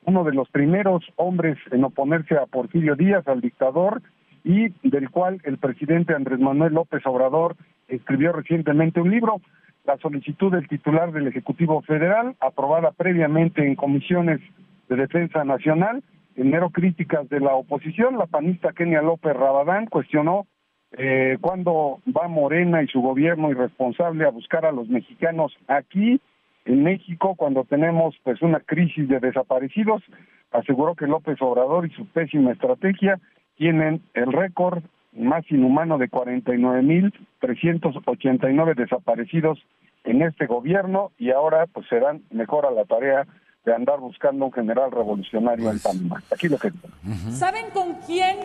[0.06, 4.02] uno de los primeros hombres en oponerse a Porfirio Díaz, al dictador,
[4.44, 7.56] y del cual el presidente Andrés Manuel López Obrador
[7.88, 9.42] escribió recientemente un libro
[9.86, 14.42] la solicitud del titular del Ejecutivo Federal, aprobada previamente en comisiones
[14.90, 16.04] de defensa nacional,
[16.36, 20.46] en mero críticas de la oposición, la panista Kenia López Rabadán cuestionó
[20.92, 26.22] eh, cuándo va Morena y su gobierno irresponsable a buscar a los mexicanos aquí
[26.68, 30.04] en México cuando tenemos pues una crisis de desaparecidos.
[30.52, 33.22] Aseguró que López Obrador y su pésima estrategia
[33.56, 39.66] tienen el récord más inhumano de 49.389 desaparecidos
[40.04, 43.26] en este gobierno y ahora pues se dan mejor a la tarea
[43.66, 46.22] de andar buscando un general revolucionario en Panamá.
[46.32, 46.72] Aquí lo que...
[47.32, 48.38] ¿Saben con quién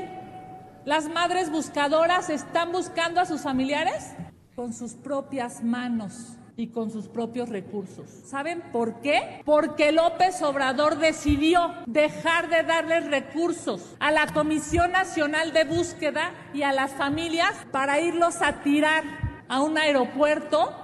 [0.85, 4.17] las madres buscadoras están buscando a sus familiares?
[4.57, 8.09] Con sus propias manos y con sus propios recursos.
[8.25, 9.43] ¿Saben por qué?
[9.45, 16.63] Porque López Obrador decidió dejar de darles recursos a la Comisión Nacional de Búsqueda y
[16.63, 19.03] a las familias para irlos a tirar
[19.49, 20.75] a un aeropuerto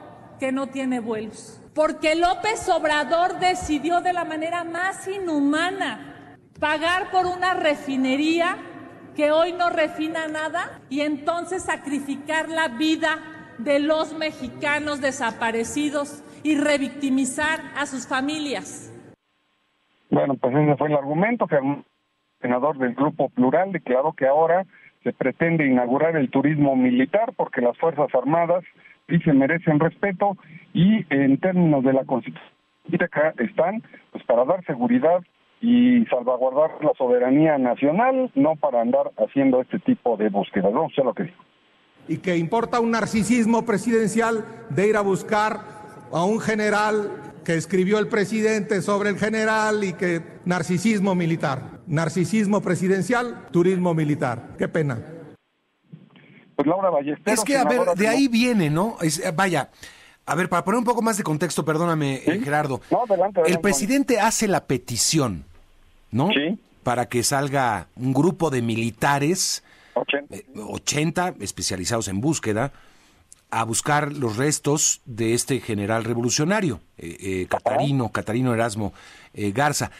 [0.40, 1.60] que no tiene vuelos.
[1.74, 8.56] Porque López Obrador decidió de la manera más inhumana pagar por una refinería
[9.14, 16.56] que hoy no refina nada y entonces sacrificar la vida de los mexicanos desaparecidos y
[16.56, 18.92] revictimizar a sus familias.
[20.10, 21.84] Bueno, pues ese fue el argumento que el
[22.40, 24.64] senador del Grupo Plural declaró que ahora
[25.02, 28.64] se pretende inaugurar el turismo militar porque las Fuerzas Armadas
[29.08, 30.36] sí se merecen respeto
[30.72, 32.58] y en términos de la Constitución
[33.38, 35.20] están pues para dar seguridad
[35.60, 40.72] y salvaguardar la soberanía nacional, no para andar haciendo este tipo de búsquedas.
[40.94, 41.47] Sé lo que dijo
[42.08, 45.60] y que importa un narcisismo presidencial de ir a buscar
[46.10, 52.60] a un general que escribió el presidente sobre el general y que narcisismo militar, narcisismo
[52.60, 54.50] presidencial, turismo militar.
[54.58, 55.02] Qué pena.
[56.56, 56.90] Pues Laura
[57.24, 58.96] Es que, a ver, de ahí viene, ¿no?
[59.00, 59.70] Es, eh, vaya,
[60.26, 62.80] a ver, para poner un poco más de contexto, perdóname, eh, Gerardo.
[62.90, 65.44] No, adelante, el presidente hace la petición,
[66.10, 66.28] ¿no?
[66.28, 66.58] Sí.
[66.82, 69.62] Para que salga un grupo de militares
[70.00, 71.28] 80.
[71.28, 72.72] Eh, especializados en búsqueda
[73.50, 78.92] a buscar los restos de este general revolucionario, eh, eh Catarino, Catarino Erasmo
[79.32, 79.90] eh, Garza.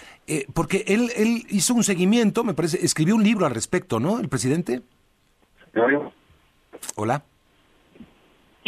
[0.52, 4.20] porque él, él hizo un seguimiento, me parece, escribió un libro al respecto, ¿no?
[4.20, 4.82] El presidente.
[6.96, 7.22] Hola.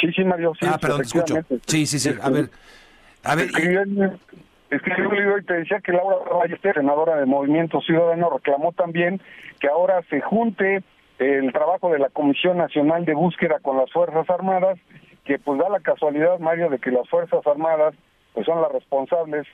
[0.01, 0.53] Sí, sí, Mario.
[0.59, 1.35] Sí, ah, perdón, escucho.
[1.67, 2.11] Sí, sí, sí.
[2.23, 2.51] A ver.
[3.23, 3.51] A ver.
[4.71, 9.21] Escribió, un libro y te decía que Laura Ballester, senadora de Movimiento Ciudadano, reclamó también
[9.59, 10.83] que ahora se junte
[11.21, 14.79] el trabajo de la Comisión Nacional de Búsqueda con las Fuerzas Armadas,
[15.25, 17.95] que pues da la casualidad, Mario, de que las Fuerzas Armadas
[18.33, 19.47] pues son las responsables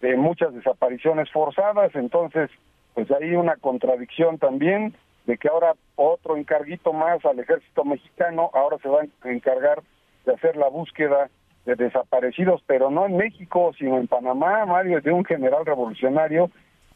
[0.00, 2.50] de muchas desapariciones forzadas, entonces
[2.94, 4.94] pues hay una contradicción también
[5.26, 9.80] de que ahora otro encarguito más al ejército mexicano ahora se va a encargar
[10.26, 11.30] de hacer la búsqueda
[11.66, 16.50] de desaparecidos, pero no en México, sino en Panamá, Mario, de un general revolucionario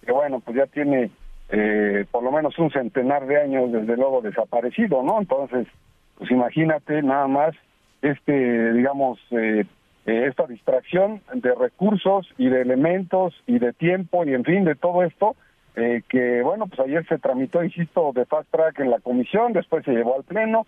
[0.04, 1.10] que bueno, pues ya tiene
[1.48, 5.20] eh, por lo menos un centenar de años desde luego desaparecido, ¿no?
[5.20, 5.66] Entonces,
[6.18, 7.54] pues imagínate nada más
[8.02, 9.64] este, digamos, eh,
[10.06, 14.74] eh, esta distracción de recursos y de elementos y de tiempo y en fin de
[14.74, 15.36] todo esto,
[16.08, 19.90] que bueno, pues ayer se tramitó, insisto, de fast track en la comisión, después se
[19.90, 20.66] llevó al pleno,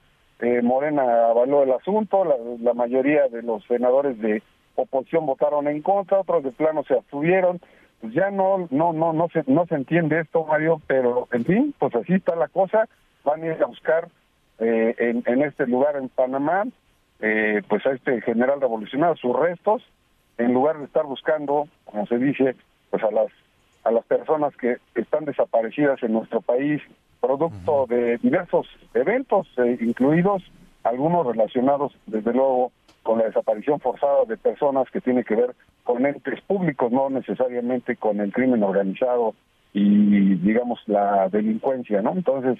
[0.62, 2.26] Morena avaló el asunto,
[2.60, 4.42] la mayoría de los senadores de
[4.74, 7.58] oposición votaron en contra, otros de plano se abstuvieron,
[8.00, 11.74] pues ya no no no no se no se entiende esto Mario pero en fin
[11.78, 12.88] pues así está la cosa.
[13.24, 14.08] Van a ir a buscar
[14.58, 16.64] eh, en, en este lugar en Panamá
[17.20, 19.82] eh, pues a este general revolucionario sus restos
[20.38, 22.54] en lugar de estar buscando como se dice
[22.90, 23.28] pues a las
[23.84, 26.80] a las personas que están desaparecidas en nuestro país
[27.20, 30.42] producto de diversos eventos eh, incluidos
[30.84, 32.70] algunos relacionados desde luego
[33.02, 35.54] con la desaparición forzada de personas que tiene que ver
[35.88, 39.34] con entes públicos, no necesariamente con el crimen organizado
[39.72, 42.12] y, digamos, la delincuencia, ¿no?
[42.12, 42.58] Entonces,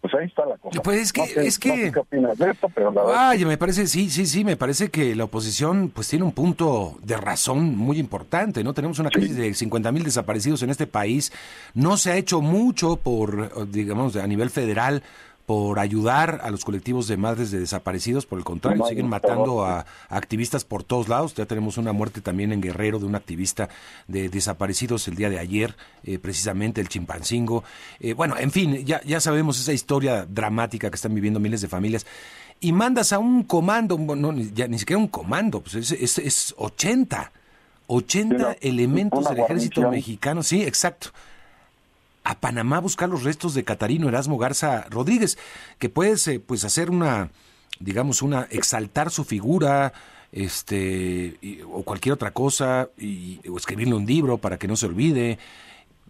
[0.00, 0.82] pues ahí está la cosa.
[0.82, 1.68] Pues es que, No sé- es que...
[1.68, 4.44] no sé qué opinas de esto, pero la verdad Vaya, me parece, sí, sí, sí,
[4.44, 8.74] me parece que la oposición pues tiene un punto de razón muy importante, ¿no?
[8.74, 11.32] Tenemos una crisis de 50 mil desaparecidos en este país.
[11.74, 15.02] No se ha hecho mucho por, digamos, a nivel federal
[15.46, 19.80] por ayudar a los colectivos de madres de desaparecidos, por el contrario, siguen matando a,
[19.80, 21.34] a activistas por todos lados.
[21.34, 23.68] Ya tenemos una muerte también en Guerrero de un activista
[24.08, 27.62] de desaparecidos el día de ayer, eh, precisamente el chimpancingo.
[28.00, 31.68] Eh, bueno, en fin, ya, ya sabemos esa historia dramática que están viviendo miles de
[31.68, 32.06] familias.
[32.60, 36.16] Y mandas a un comando, no, ni- ya ni siquiera un comando, pues es, es,
[36.18, 37.32] es 80,
[37.88, 41.10] 80 Una- elementos del ejército mexicano, sí, exacto
[42.24, 45.38] a Panamá buscar los restos de Catarino Erasmo Garza Rodríguez,
[45.78, 47.30] que puedes eh, pues hacer una,
[47.80, 49.92] digamos, una, exaltar su figura,
[50.32, 54.86] este, y- o cualquier otra cosa, y, o escribirle un libro para que no se
[54.86, 55.38] olvide,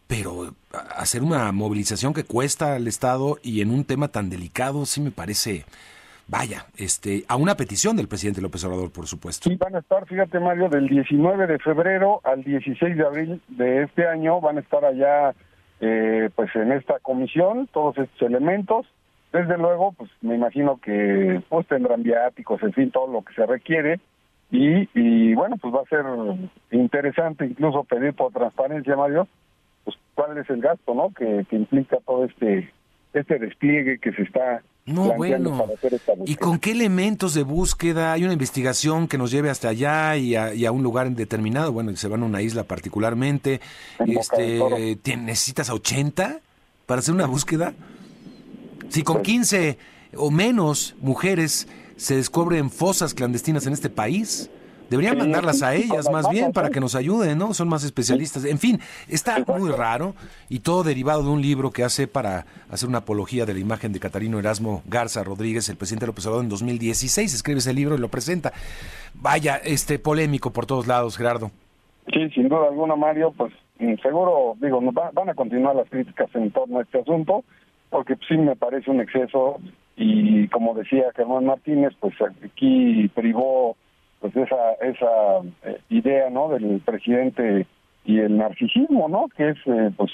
[0.06, 0.54] pero
[0.96, 5.10] hacer una movilización que cuesta al Estado y en un tema tan delicado sí me
[5.10, 5.64] parece,
[6.28, 9.48] vaya, este, a una petición del presidente López Obrador, por supuesto.
[9.50, 13.82] Sí, van a estar, fíjate Mario, del 19 de febrero al 16 de abril de
[13.84, 15.34] este año van a estar allá,
[15.80, 18.86] eh, pues en esta comisión, todos estos elementos.
[19.32, 23.46] Desde luego, pues me imagino que pues tendrán viáticos, en fin, todo lo que se
[23.46, 23.98] requiere.
[24.50, 26.04] Y, y bueno, pues va a ser
[26.70, 29.26] interesante incluso pedir por transparencia, Mario,
[29.82, 31.12] pues cuál es el gasto, ¿no?
[31.12, 32.70] Que, que implica todo este
[33.14, 35.66] este despliegue que se está No, bueno.
[36.26, 38.12] ¿Y con qué elementos de búsqueda?
[38.12, 41.72] ¿Hay una investigación que nos lleve hasta allá y a, y a un lugar determinado?
[41.72, 43.62] Bueno, se van a una isla particularmente.
[43.98, 44.18] En.
[44.18, 44.60] Este,
[45.02, 46.40] ¿tien- ¿Necesitas a 80
[46.84, 47.72] para hacer una búsqueda?
[48.90, 49.78] Si con 15
[50.16, 51.66] o menos mujeres
[51.96, 54.50] se descubren fosas clandestinas en este país,
[54.90, 57.54] deberían mandarlas a ellas las más bien para que nos ayuden, ¿no?
[57.54, 58.44] Son más especialistas.
[58.44, 60.14] En fin, está muy raro
[60.48, 63.92] y todo derivado de un libro que hace para hacer una apología de la imagen
[63.92, 67.34] de Catarino Erasmo Garza Rodríguez, el presidente López Obrador en 2016.
[67.34, 68.52] Escribe ese libro y lo presenta.
[69.14, 71.50] Vaya, este polémico por todos lados, Gerardo.
[72.12, 76.50] Sí, sin duda alguna, Mario, pues mm, seguro, digo, van a continuar las críticas en
[76.50, 77.44] torno a este asunto,
[77.88, 79.58] porque sí me parece un exceso
[79.96, 83.76] y como decía Germán Martínez, pues aquí privó
[84.32, 86.48] pues esa esa eh, idea, ¿no?
[86.48, 87.66] Del presidente
[88.06, 89.28] y el narcisismo, ¿no?
[89.36, 90.10] Que es eh, pues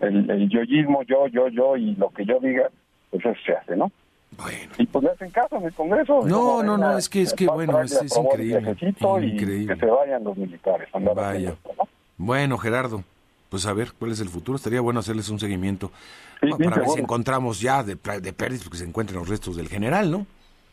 [0.00, 2.70] el, el yoyismo, yo, yo, yo y lo que yo diga,
[3.10, 3.92] pues eso se hace, ¿no?
[4.36, 4.72] Bueno.
[4.78, 6.22] Y pues le hacen caso en el Congreso.
[6.26, 9.74] No, no, no, es que- es que, bueno, es- es increíble, viajecito y increíble.
[9.74, 10.88] que se vayan los militares.
[11.14, 11.50] Vaya.
[11.50, 11.84] esto, ¿no?
[12.16, 13.04] Bueno, Gerardo,
[13.48, 14.56] pues a ver cuál es el futuro.
[14.56, 15.92] Estaría bueno hacerles un seguimiento
[16.40, 19.28] Sí, bueno, sí, para ver si encontramos ya de, de pérdidas que se encuentren los
[19.28, 20.26] restos del general, ¿no?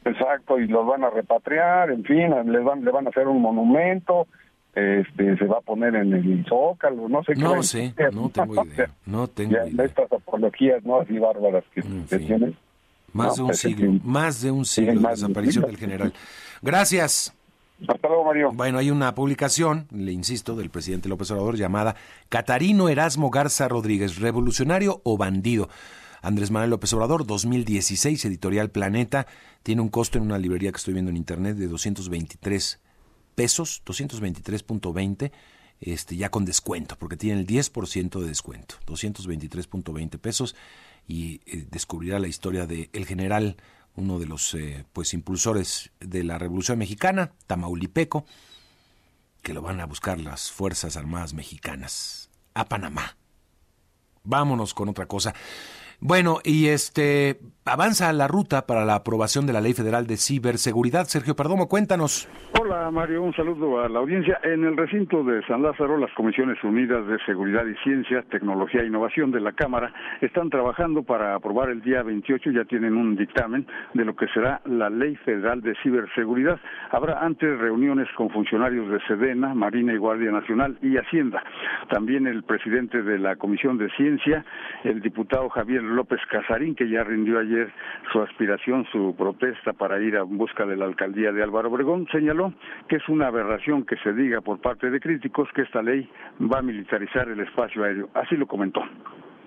[0.06, 3.42] Exacto, y los van a repatriar, en fin, les van, le van a hacer un
[3.42, 4.28] monumento,
[4.74, 7.40] este, se va a poner en el zócalo, no sé qué.
[7.42, 9.86] No sé, no tengo idea, no tengo Ya, idea.
[9.86, 11.02] estas apologías, ¿no?
[11.02, 12.06] Así bárbaras que fin.
[12.08, 12.56] tienen.
[13.12, 15.78] Más No, de un siglo, más de un siglo de más de un desaparición del
[15.78, 16.14] general.
[16.62, 17.34] Gracias.
[17.88, 18.52] Hasta luego, Mario.
[18.54, 21.96] Bueno, hay una publicación, le insisto, del presidente López Obrador llamada
[22.28, 25.70] Catarino Erasmo Garza Rodríguez, revolucionario o bandido.
[26.22, 29.28] Andrés Manuel López Obrador, 2016, editorial Planeta,
[29.64, 32.80] tiene un costo en una librería que estoy viendo en internet de 223
[33.36, 35.32] pesos, 223.20,
[35.82, 40.56] este, ya con descuento, porque tiene el 10% de descuento, 223.20 pesos,
[41.08, 43.56] y eh, descubrirá la historia de el general,
[43.96, 48.26] uno de los eh, pues impulsores de la Revolución Mexicana, Tamaulipeco,
[49.42, 53.18] que lo van a buscar las Fuerzas Armadas Mexicanas a Panamá.
[54.24, 55.34] Vámonos con otra cosa.
[56.00, 61.06] Bueno, y este avanza la ruta para la aprobación de la Ley Federal de Ciberseguridad.
[61.06, 62.28] Sergio Perdomo, cuéntanos.
[62.60, 64.40] Hola Mario, un saludo a la audiencia.
[64.44, 68.88] En el recinto de San Lázaro, las Comisiones Unidas de Seguridad y Ciencia, Tecnología e
[68.88, 73.68] Innovación de la Cámara están trabajando para aprobar el día 28, ya tienen un dictamen
[73.94, 76.60] de lo que será la Ley Federal de Ciberseguridad.
[76.92, 81.44] Habrá antes reuniones con funcionarios de Sedena, Marina y Guardia Nacional y Hacienda.
[81.90, 84.44] También el presidente de la Comisión de Ciencia,
[84.84, 87.59] el diputado Javier López Casarín, que ya rindió ayer
[88.12, 92.54] su aspiración, su protesta para ir a busca de la alcaldía de Álvaro Obregón, señaló
[92.88, 96.10] que es una aberración que se diga por parte de críticos que esta ley
[96.42, 98.10] va a militarizar el espacio aéreo.
[98.14, 98.82] Así lo comentó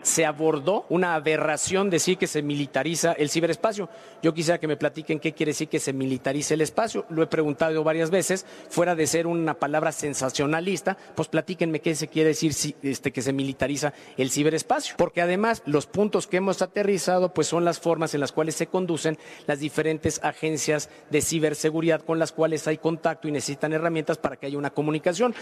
[0.03, 3.89] se abordó una aberración decir que se militariza el ciberespacio.
[4.23, 7.07] Yo quisiera que me platiquen qué quiere decir que se militarice el espacio.
[7.09, 12.09] Lo he preguntado varias veces, fuera de ser una palabra sensacionalista, pues platíquenme qué se
[12.09, 14.95] quiere decir este, que se militariza el ciberespacio.
[14.99, 18.67] Porque además los puntos que hemos aterrizado pues son las formas en las cuales se
[18.67, 24.37] conducen las diferentes agencias de ciberseguridad con las cuales hay contacto y necesitan herramientas para
[24.37, 25.35] que haya una comunicación.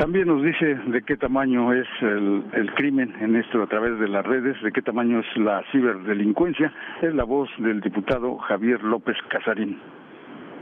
[0.00, 4.08] También nos dice de qué tamaño es el, el, crimen en esto a través de
[4.08, 6.72] las redes, de qué tamaño es la ciberdelincuencia.
[7.02, 9.78] Es la voz del diputado Javier López Casarín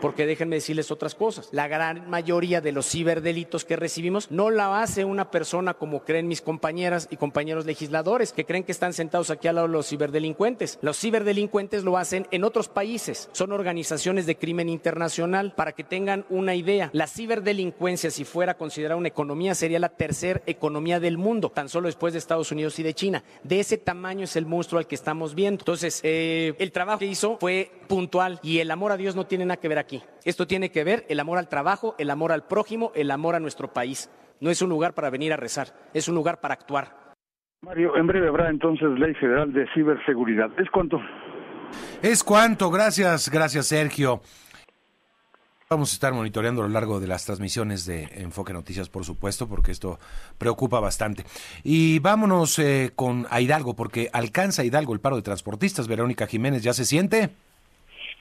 [0.00, 1.48] porque déjenme decirles otras cosas.
[1.52, 6.28] La gran mayoría de los ciberdelitos que recibimos no la hace una persona como creen
[6.28, 9.88] mis compañeras y compañeros legisladores, que creen que están sentados aquí al lado de los
[9.88, 10.78] ciberdelincuentes.
[10.82, 13.28] Los ciberdelincuentes lo hacen en otros países.
[13.32, 15.54] Son organizaciones de crimen internacional.
[15.56, 20.42] Para que tengan una idea, la ciberdelincuencia, si fuera considerada una economía, sería la tercera
[20.46, 23.24] economía del mundo, tan solo después de Estados Unidos y de China.
[23.42, 25.60] De ese tamaño es el monstruo al que estamos viendo.
[25.60, 29.46] Entonces, eh, el trabajo que hizo fue puntual y el amor a Dios no tiene
[29.46, 29.87] nada que ver aquí.
[30.24, 33.40] Esto tiene que ver el amor al trabajo, el amor al prójimo, el amor a
[33.40, 34.10] nuestro país.
[34.40, 37.14] No es un lugar para venir a rezar, es un lugar para actuar.
[37.62, 40.50] Mario, en breve habrá entonces ley federal de ciberseguridad.
[40.58, 41.00] ¿Es cuánto?
[42.02, 44.20] Es cuánto, gracias, gracias Sergio.
[45.70, 49.48] Vamos a estar monitoreando a lo largo de las transmisiones de Enfoque Noticias, por supuesto,
[49.48, 49.98] porque esto
[50.38, 51.24] preocupa bastante.
[51.62, 55.86] Y vámonos eh, con a Hidalgo, porque alcanza Hidalgo el paro de transportistas.
[55.86, 57.34] Verónica Jiménez, ¿ya se siente?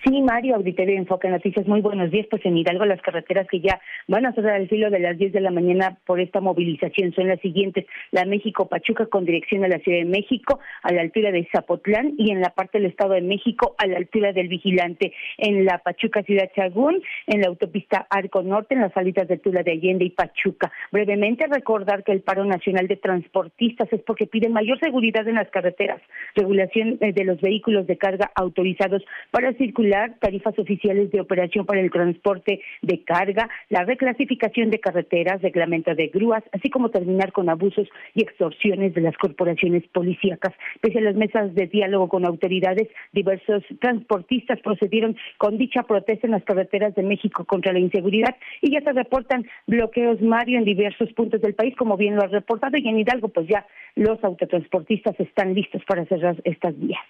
[0.04, 2.28] Sí, Mario, Auditorio Enfoque Noticias, muy buenos días.
[2.30, 5.34] Pues en Hidalgo las carreteras que ya van a estar al filo de las 10
[5.34, 7.86] de la mañana por esta movilización son las siguientes.
[8.12, 12.32] La México-Pachuca con dirección a la Ciudad de México, a la altura de Zapotlán y
[12.32, 15.14] en la parte del Estado de México a la altura del Vigilante.
[15.40, 19.64] En la Pachuca Ciudad Chagún, en la autopista Arco Norte, en las salidas de Tula
[19.64, 20.72] de Allende y Pachuca.
[20.92, 25.50] Brevemente recordar que el paro nacional de transportistas es porque piden mayor seguridad en las
[25.50, 26.02] carreteras,
[26.36, 29.87] regulación eh, de los vehículos de carga autorizados para circular
[30.19, 36.08] tarifas oficiales de operación para el transporte de carga, la reclasificación de carreteras, reglamento de
[36.08, 40.54] grúas, así como terminar con abusos y extorsiones de las corporaciones policíacas.
[40.82, 46.32] Pese a las mesas de diálogo con autoridades, diversos transportistas procedieron con dicha protesta en
[46.32, 51.12] las carreteras de México contra la inseguridad y ya se reportan bloqueos, Mario, en diversos
[51.13, 55.19] puntos del país, como bien lo ha reportado, y en Hidalgo, pues ya los autotransportistas
[55.19, 57.02] están listos para cerrar estas vías.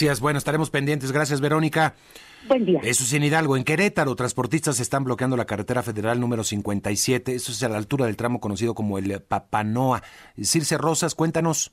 [0.00, 1.12] Gracias, bueno, estaremos pendientes.
[1.12, 1.94] Gracias, Verónica.
[2.48, 2.80] Buen día.
[2.82, 3.58] Eso es en Hidalgo.
[3.58, 7.34] En Querétaro, transportistas están bloqueando la carretera federal número 57.
[7.34, 10.02] Eso es a la altura del tramo conocido como el Papanoa.
[10.42, 11.72] Circe Rosas, cuéntanos.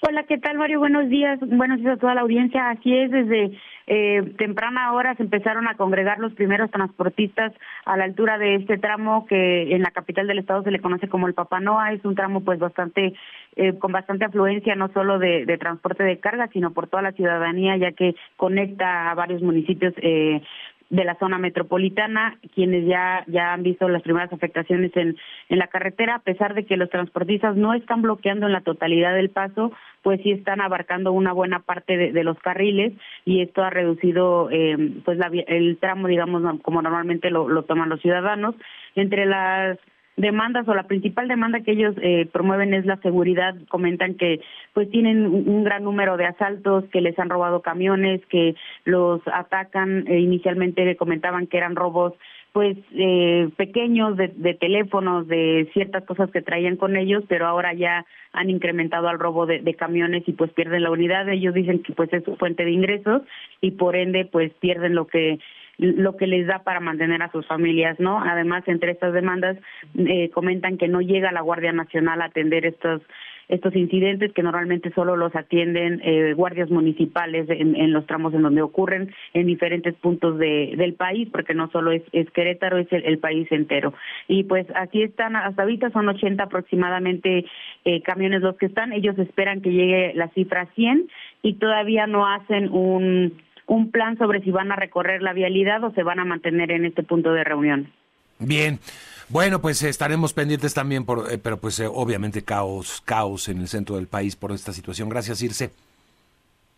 [0.00, 0.78] Hola, ¿qué tal, Mario?
[0.78, 1.40] Buenos días.
[1.40, 2.70] Buenos días a toda la audiencia.
[2.70, 3.58] Así es, desde
[3.88, 7.52] eh, temprana hora se empezaron a congregar los primeros transportistas
[7.84, 11.08] a la altura de este tramo que en la capital del estado se le conoce
[11.08, 11.92] como el Papanoa.
[11.92, 13.14] Es un tramo pues bastante
[13.56, 17.76] eh, con bastante afluencia no solo de, transporte de carga, sino por toda la ciudadanía,
[17.76, 20.42] ya que conecta a varios municipios eh,
[20.90, 25.16] de la zona metropolitana, quienes ya, ya han visto las primeras afectaciones en,
[25.48, 29.14] en la carretera, a pesar de que los transportistas no están bloqueando en la totalidad
[29.14, 29.72] del paso,
[30.02, 32.92] pues sí están abarcando una buena parte de, los carriles
[33.24, 38.00] y esto ha reducido eh, pues el tramo, digamos, como normalmente lo, lo toman los
[38.00, 38.54] ciudadanos.
[38.94, 39.78] Entre las
[40.18, 43.54] demandas o la principal demanda que ellos eh, promueven es la seguridad.
[43.68, 44.40] Comentan que
[44.74, 48.54] pues tienen un gran número de asaltos, que les han robado camiones, que
[48.84, 50.06] los atacan.
[50.08, 52.14] Eh, inicialmente comentaban que eran robos
[52.52, 57.72] pues eh, pequeños de, de, teléfonos, de ciertas cosas que traían con ellos, pero ahora
[57.74, 61.28] ya han incrementado al robo de, de, camiones y pues pierden la unidad.
[61.28, 63.22] Ellos dicen que pues es su fuente de ingresos
[63.60, 65.38] y por ende pues pierden lo que
[65.78, 68.20] lo que les da para mantener a sus familias, ¿no?
[68.20, 69.56] Además, entre estas demandas
[69.96, 73.00] eh, comentan que no llega la Guardia Nacional a atender estos
[73.48, 78.62] estos incidentes que normalmente solo los atienden eh, guardias municipales en, los tramos en donde
[78.62, 83.18] ocurren en diferentes puntos de, del país, porque no solo es, es Querétaro, es el,
[83.18, 83.94] país entero.
[84.28, 87.46] Y pues aquí están, hasta ahorita son 80 aproximadamente
[87.84, 91.08] eh, camiones los que están, ellos esperan que llegue la cifra 100
[91.42, 93.32] y todavía no hacen un
[93.68, 96.84] un plan sobre si van a recorrer la vialidad o se van a mantener en
[96.86, 97.92] este punto de reunión.
[98.40, 98.80] Bien.
[99.28, 103.68] Bueno, pues estaremos pendientes también, por, eh, pero pues eh, obviamente caos, caos en el
[103.68, 105.10] centro del país por esta situación.
[105.10, 105.70] Gracias, Irse.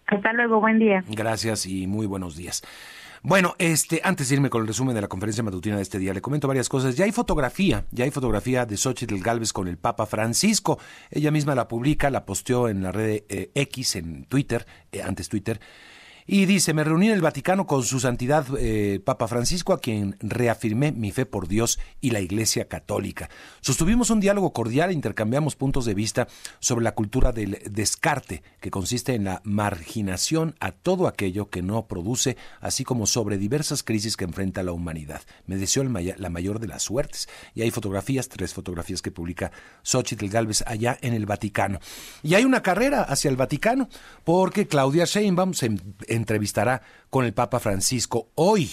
[0.07, 1.05] Hasta luego, buen día.
[1.09, 2.63] Gracias y muy buenos días.
[3.23, 6.13] Bueno, este, antes de irme con el resumen de la conferencia matutina de este día,
[6.13, 6.97] le comento varias cosas.
[6.97, 10.81] Ya hay fotografía, ya hay fotografía de Xochitl Galvez con el Papa Francisco.
[11.11, 14.67] Ella misma la publica, la posteó en la red eh, X, en Twitter,
[15.05, 15.61] antes Twitter.
[16.27, 20.17] Y dice, me reuní en el Vaticano con su santidad eh, Papa Francisco, a quien
[20.21, 23.29] reafirmé mi fe por Dios y la Iglesia Católica.
[23.61, 28.71] Sostuvimos un diálogo cordial e intercambiamos puntos de vista sobre la cultura del descarte, que
[28.71, 34.17] consiste en la marginación a todo aquello que no produce, así como sobre diversas crisis
[34.17, 35.23] que enfrenta la humanidad.
[35.47, 37.29] Me deseó la mayor de las suertes.
[37.55, 39.51] Y hay fotografías, tres fotografías que publica
[39.83, 41.81] Xochitl Galvez allá en el Vaticano.
[42.23, 43.89] Y hay una carrera hacia el Vaticano,
[44.25, 45.71] porque Claudia Sheinbaum se
[46.11, 48.71] entrevistará con el Papa Francisco hoy.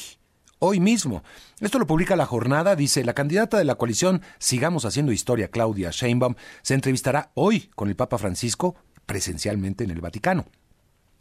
[0.59, 1.23] hoy mismo.
[1.59, 5.91] Esto lo publica la jornada, dice, la candidata de la coalición Sigamos Haciendo Historia, Claudia
[5.91, 8.75] Sheinbaum, se entrevistará hoy con el Papa Francisco
[9.05, 10.45] presencialmente en el Vaticano.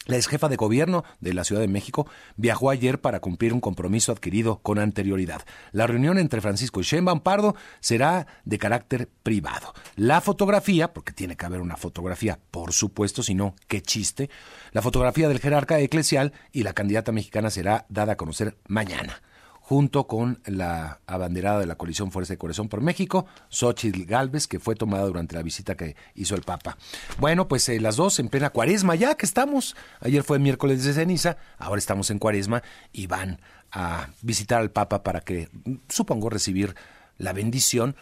[0.06, 3.60] La ex jefa de gobierno de la Ciudad de México viajó ayer para cumplir un
[3.60, 5.42] compromiso adquirido con anterioridad.
[5.72, 9.74] La reunión entre Francisco y Sheinbaum Pardo será de carácter privado.
[9.96, 14.30] La fotografía, porque tiene que haber una fotografía, por supuesto, si no, qué chiste,
[14.72, 19.20] la fotografía del jerarca eclesial y la candidata mexicana será dada a conocer mañana
[19.68, 24.60] junto con la abanderada de la coalición Fuerza de Corazón por México, Xochitl Galvez, que
[24.60, 26.78] fue tomada durante la visita que hizo el Papa.
[27.18, 29.74] Bueno, pues eh, las dos en plena cuaresma, ya que estamos.
[29.98, 32.62] Ayer fue miércoles de ceniza, ahora estamos en cuaresma
[32.92, 33.40] y van
[33.72, 35.48] a visitar al Papa para que,
[35.88, 36.76] supongo, recibir
[37.18, 37.96] la bendición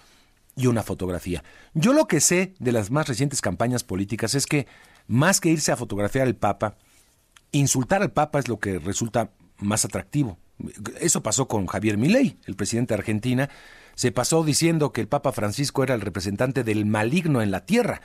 [0.57, 1.45] y una fotografía.
[1.73, 4.67] Yo lo que sé de las más recientes campañas políticas es que,
[5.07, 6.77] más que irse a fotografiar al Papa,
[7.53, 10.37] insultar al Papa es lo que resulta más atractivo
[11.01, 13.51] eso pasó con Javier Milei, el presidente de Argentina.
[13.95, 18.01] Se pasó diciendo que el Papa Francisco era el representante del maligno en la tierra.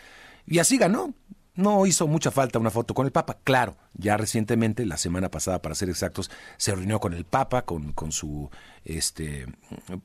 [0.45, 1.14] Y así ganó.
[1.56, 3.39] No hizo mucha falta una foto con el Papa.
[3.43, 7.91] Claro, ya recientemente, la semana pasada para ser exactos, se reunió con el Papa, con,
[7.91, 8.50] con su
[8.86, 9.45] este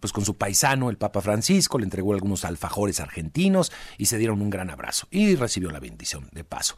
[0.01, 4.42] pues con su paisano, el Papa Francisco, le entregó algunos alfajores argentinos y se dieron
[4.42, 5.07] un gran abrazo.
[5.12, 6.76] Y recibió la bendición de paso.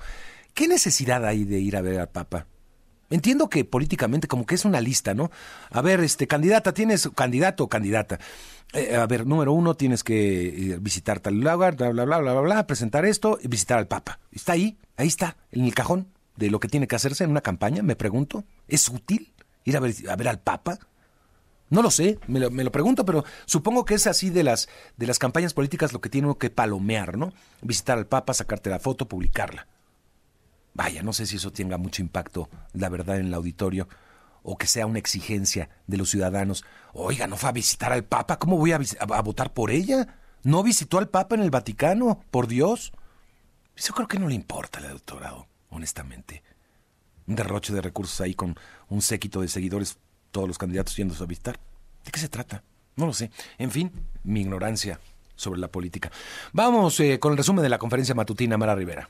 [0.53, 2.47] ¿Qué necesidad hay de ir a ver al Papa?
[3.11, 5.31] Entiendo que políticamente como que es una lista, ¿no?
[5.71, 8.19] A ver, este candidata, tienes candidato o candidata.
[8.73, 12.33] Eh, a ver, número uno, tienes que eh, visitar tal lugar, bla, bla, bla, bla,
[12.33, 14.19] bla, bla, presentar esto y visitar al Papa.
[14.33, 17.41] Está ahí, ahí está, en el cajón de lo que tiene que hacerse en una
[17.43, 18.45] campaña, me pregunto.
[18.67, 19.33] ¿Es útil
[19.65, 20.79] ir a ver, a ver al Papa?
[21.71, 24.69] No lo sé, me lo, me lo, pregunto, pero supongo que es así de las,
[24.97, 27.33] de las campañas políticas lo que tiene uno que palomear, ¿no?
[27.63, 29.67] Visitar al Papa, sacarte la foto, publicarla.
[30.77, 33.89] Vaya, no sé si eso tenga mucho impacto, la verdad, en el auditorio,
[34.43, 36.67] o que sea una exigencia de los ciudadanos.
[36.93, 38.79] Oiga, no fue a visitar al Papa, ¿cómo voy a,
[39.23, 40.19] votar por ella?
[40.43, 42.21] ¿No visitó al Papa en el Vaticano?
[42.31, 42.93] Por Dios.
[43.75, 46.43] Yo creo que no le importa el doctorado, honestamente.
[47.27, 48.55] Un derroche de recursos ahí con
[48.91, 49.97] un séquito de seguidores,
[50.31, 51.59] todos los candidatos yéndose a visitar.
[52.05, 52.63] ¿De qué se trata?
[52.97, 53.31] No lo sé.
[53.57, 53.91] En fin,
[54.25, 55.01] mi ignorancia
[55.37, 56.13] sobre la política.
[56.53, 59.09] Vamos eh, con el resumen de la conferencia matutina Mara Rivera.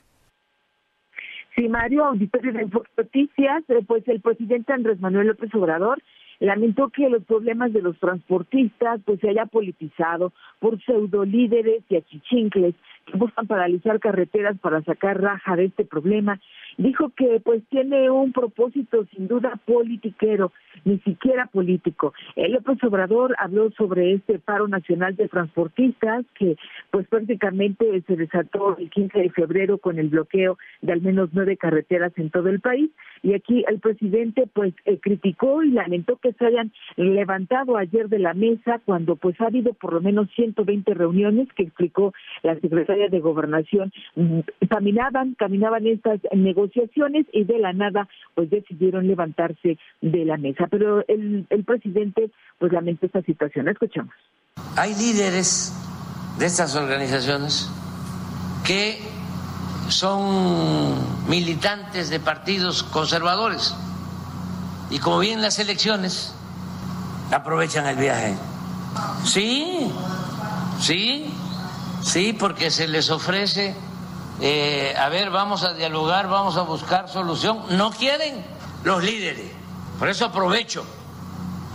[1.57, 5.99] Sí, Mario, auditorio de Noticias, eh, pues el presidente Andrés Manuel López Obrador
[6.39, 11.95] lamentó que los problemas de los transportistas pues se haya politizado por pseudo líderes y
[11.95, 12.75] achichincles
[13.07, 16.39] que buscan paralizar carreteras para sacar raja de este problema
[16.77, 20.51] dijo que pues tiene un propósito sin duda politiquero,
[20.85, 22.13] ni siquiera político.
[22.35, 26.55] El López Obrador habló sobre este paro nacional de transportistas que
[26.91, 31.57] pues prácticamente se desató el 15 de febrero con el bloqueo de al menos nueve
[31.57, 32.89] carreteras en todo el país
[33.23, 38.19] y aquí el presidente pues eh, criticó y lamentó que se hayan levantado ayer de
[38.19, 42.13] la mesa cuando pues ha habido por lo menos 120 reuniones que explicó
[42.43, 44.39] la secretaria de Gobernación mm,
[44.69, 50.67] caminaban caminaban estas negociaciones y de la nada pues decidieron levantarse de la mesa.
[50.69, 53.67] Pero el, el presidente pues lamenta esta situación.
[53.67, 54.13] Escuchamos.
[54.75, 55.73] Hay líderes
[56.39, 57.69] de estas organizaciones
[58.65, 58.97] que
[59.89, 63.73] son militantes de partidos conservadores
[64.89, 66.33] y como vienen las elecciones
[67.31, 68.37] aprovechan el viaje.
[69.25, 69.91] Sí,
[70.79, 71.33] sí,
[72.01, 73.75] sí, porque se les ofrece
[74.39, 77.63] eh, a ver, vamos a dialogar, vamos a buscar solución.
[77.71, 78.45] No quieren
[78.83, 79.51] los líderes.
[79.97, 80.85] Por eso aprovecho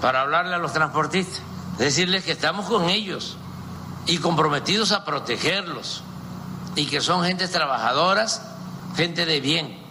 [0.00, 1.42] para hablarle a los transportistas,
[1.78, 3.36] decirles que estamos con ellos
[4.06, 6.02] y comprometidos a protegerlos
[6.77, 8.43] y que son gentes trabajadoras,
[8.97, 9.83] gente de bien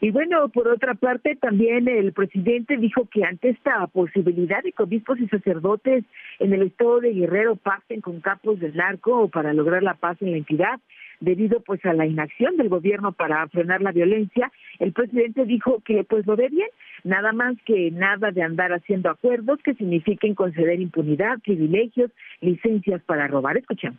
[0.00, 4.82] y bueno, por otra parte, también el presidente dijo que ante esta posibilidad de que
[4.84, 6.04] obispos y sacerdotes
[6.38, 10.30] en el estado de Guerrero pacten con capos del narco para lograr la paz en
[10.30, 10.78] la entidad,
[11.18, 16.04] debido pues a la inacción del gobierno para frenar la violencia, el presidente dijo que
[16.04, 16.68] pues lo ve bien,
[17.02, 23.26] nada más que nada de andar haciendo acuerdos que signifiquen conceder impunidad, privilegios, licencias para
[23.26, 23.56] robar.
[23.56, 23.98] Escuchemos.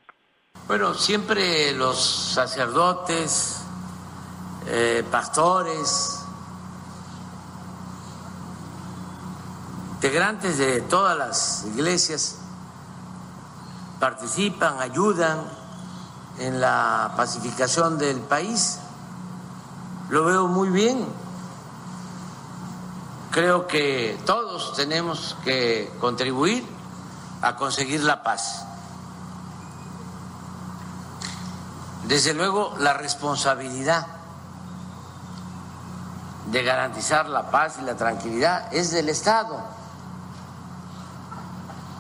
[0.67, 1.99] Bueno, siempre los
[2.33, 3.57] sacerdotes,
[4.67, 6.19] eh, pastores,
[9.93, 12.35] integrantes de todas las iglesias
[13.99, 15.43] participan, ayudan
[16.37, 18.79] en la pacificación del país.
[20.09, 21.05] Lo veo muy bien.
[23.31, 26.65] Creo que todos tenemos que contribuir
[27.41, 28.65] a conseguir la paz.
[32.09, 34.07] Desde luego, la responsabilidad
[36.47, 39.63] de garantizar la paz y la tranquilidad es del Estado.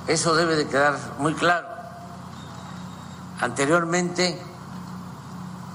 [0.07, 1.67] Eso debe de quedar muy claro.
[3.39, 4.41] Anteriormente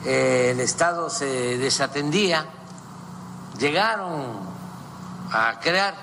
[0.05, 2.45] eh, el Estado se desatendía,
[3.57, 4.41] llegaron
[5.32, 5.95] a crear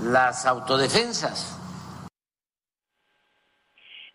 [0.00, 1.53] las autodefensas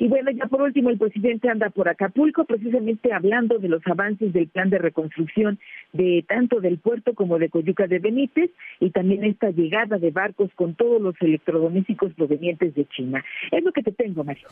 [0.02, 4.32] y bueno, ya por último, el presidente anda por Acapulco, precisamente hablando de los avances
[4.32, 5.60] del plan de reconstrucción
[5.91, 10.52] de tanto del puerto como de Coyuca de Benítez y también esta llegada de barcos
[10.56, 13.26] con todos los electrodomésticos provenientes de China.
[13.52, 14.47] Es lo que te tengo, Mario.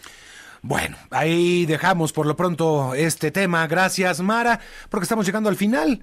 [0.62, 3.66] Bueno, ahí dejamos por lo pronto este tema.
[3.68, 6.02] Gracias, Mara, porque estamos llegando al final.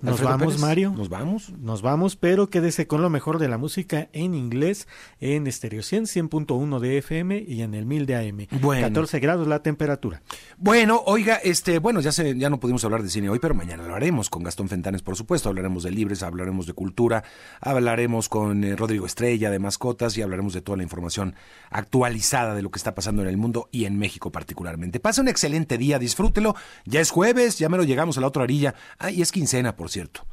[0.00, 0.92] Nos vamos, Mario.
[0.96, 1.50] Nos vamos.
[1.58, 4.86] Nos vamos, pero quédese con lo mejor de la música en inglés
[5.20, 8.46] en Estéreo 100, 100.1 de FM y en el 1000 de AM.
[8.60, 8.86] Bueno.
[8.86, 10.22] 14 grados la temperatura.
[10.58, 13.86] Bueno, oiga, este, bueno, ya se, ya no pudimos hablar de cine hoy, pero mañana
[13.86, 15.48] lo haremos con Gastón Fentanes, por supuesto.
[15.48, 17.24] Hablaremos de libres, hablaremos de cultura,
[17.60, 21.34] hablaremos con eh, Rodrigo Estrella de mascotas y hablaremos de toda la información
[21.70, 25.00] actualizada de lo que está pasando en el mundo y en México particularmente.
[25.00, 26.54] Pase un excelente día, disfrútelo.
[26.84, 28.74] Ya es jueves, ya me lo llegamos a la otra orilla.
[28.98, 30.26] Ah, y es quincena, por cierto.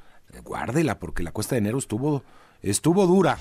[0.43, 2.23] Guárdela porque la cuesta de enero estuvo,
[2.61, 3.37] estuvo dura.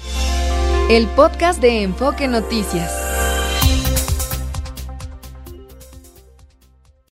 [0.90, 3.19] El podcast de Enfoque Noticias.